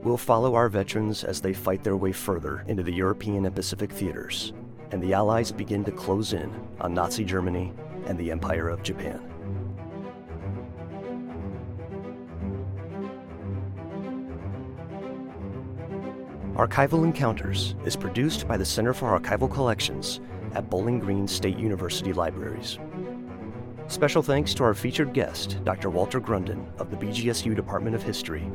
[0.03, 3.91] we'll follow our veterans as they fight their way further into the European and Pacific
[3.91, 4.53] theaters,
[4.93, 7.73] and the Allies begin to close in on Nazi Germany
[8.07, 9.30] and the Empire of Japan.
[16.55, 20.21] Archival Encounters is produced by the Center for Archival Collections
[20.55, 22.79] at Bowling Green State University Libraries.
[23.87, 25.91] Special thanks to our featured guest, Dr.
[25.91, 28.51] Walter Grunden of the BGSU Department of History,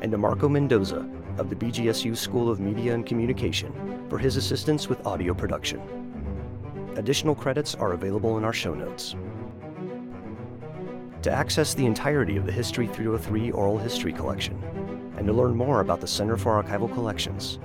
[0.00, 4.88] and to Marco Mendoza of the BGSU School of Media and Communication for his assistance
[4.88, 5.82] with audio production.
[6.96, 9.16] Additional credits are available in our show notes.
[11.22, 14.62] To access the entirety of the History 303 Oral History Collection,
[15.16, 17.58] and to learn more about the Center for Archival Collections,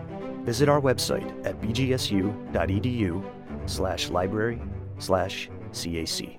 [0.44, 3.24] visit our website at bgsu.edu
[3.66, 4.62] slash library
[4.98, 6.38] slash CAC.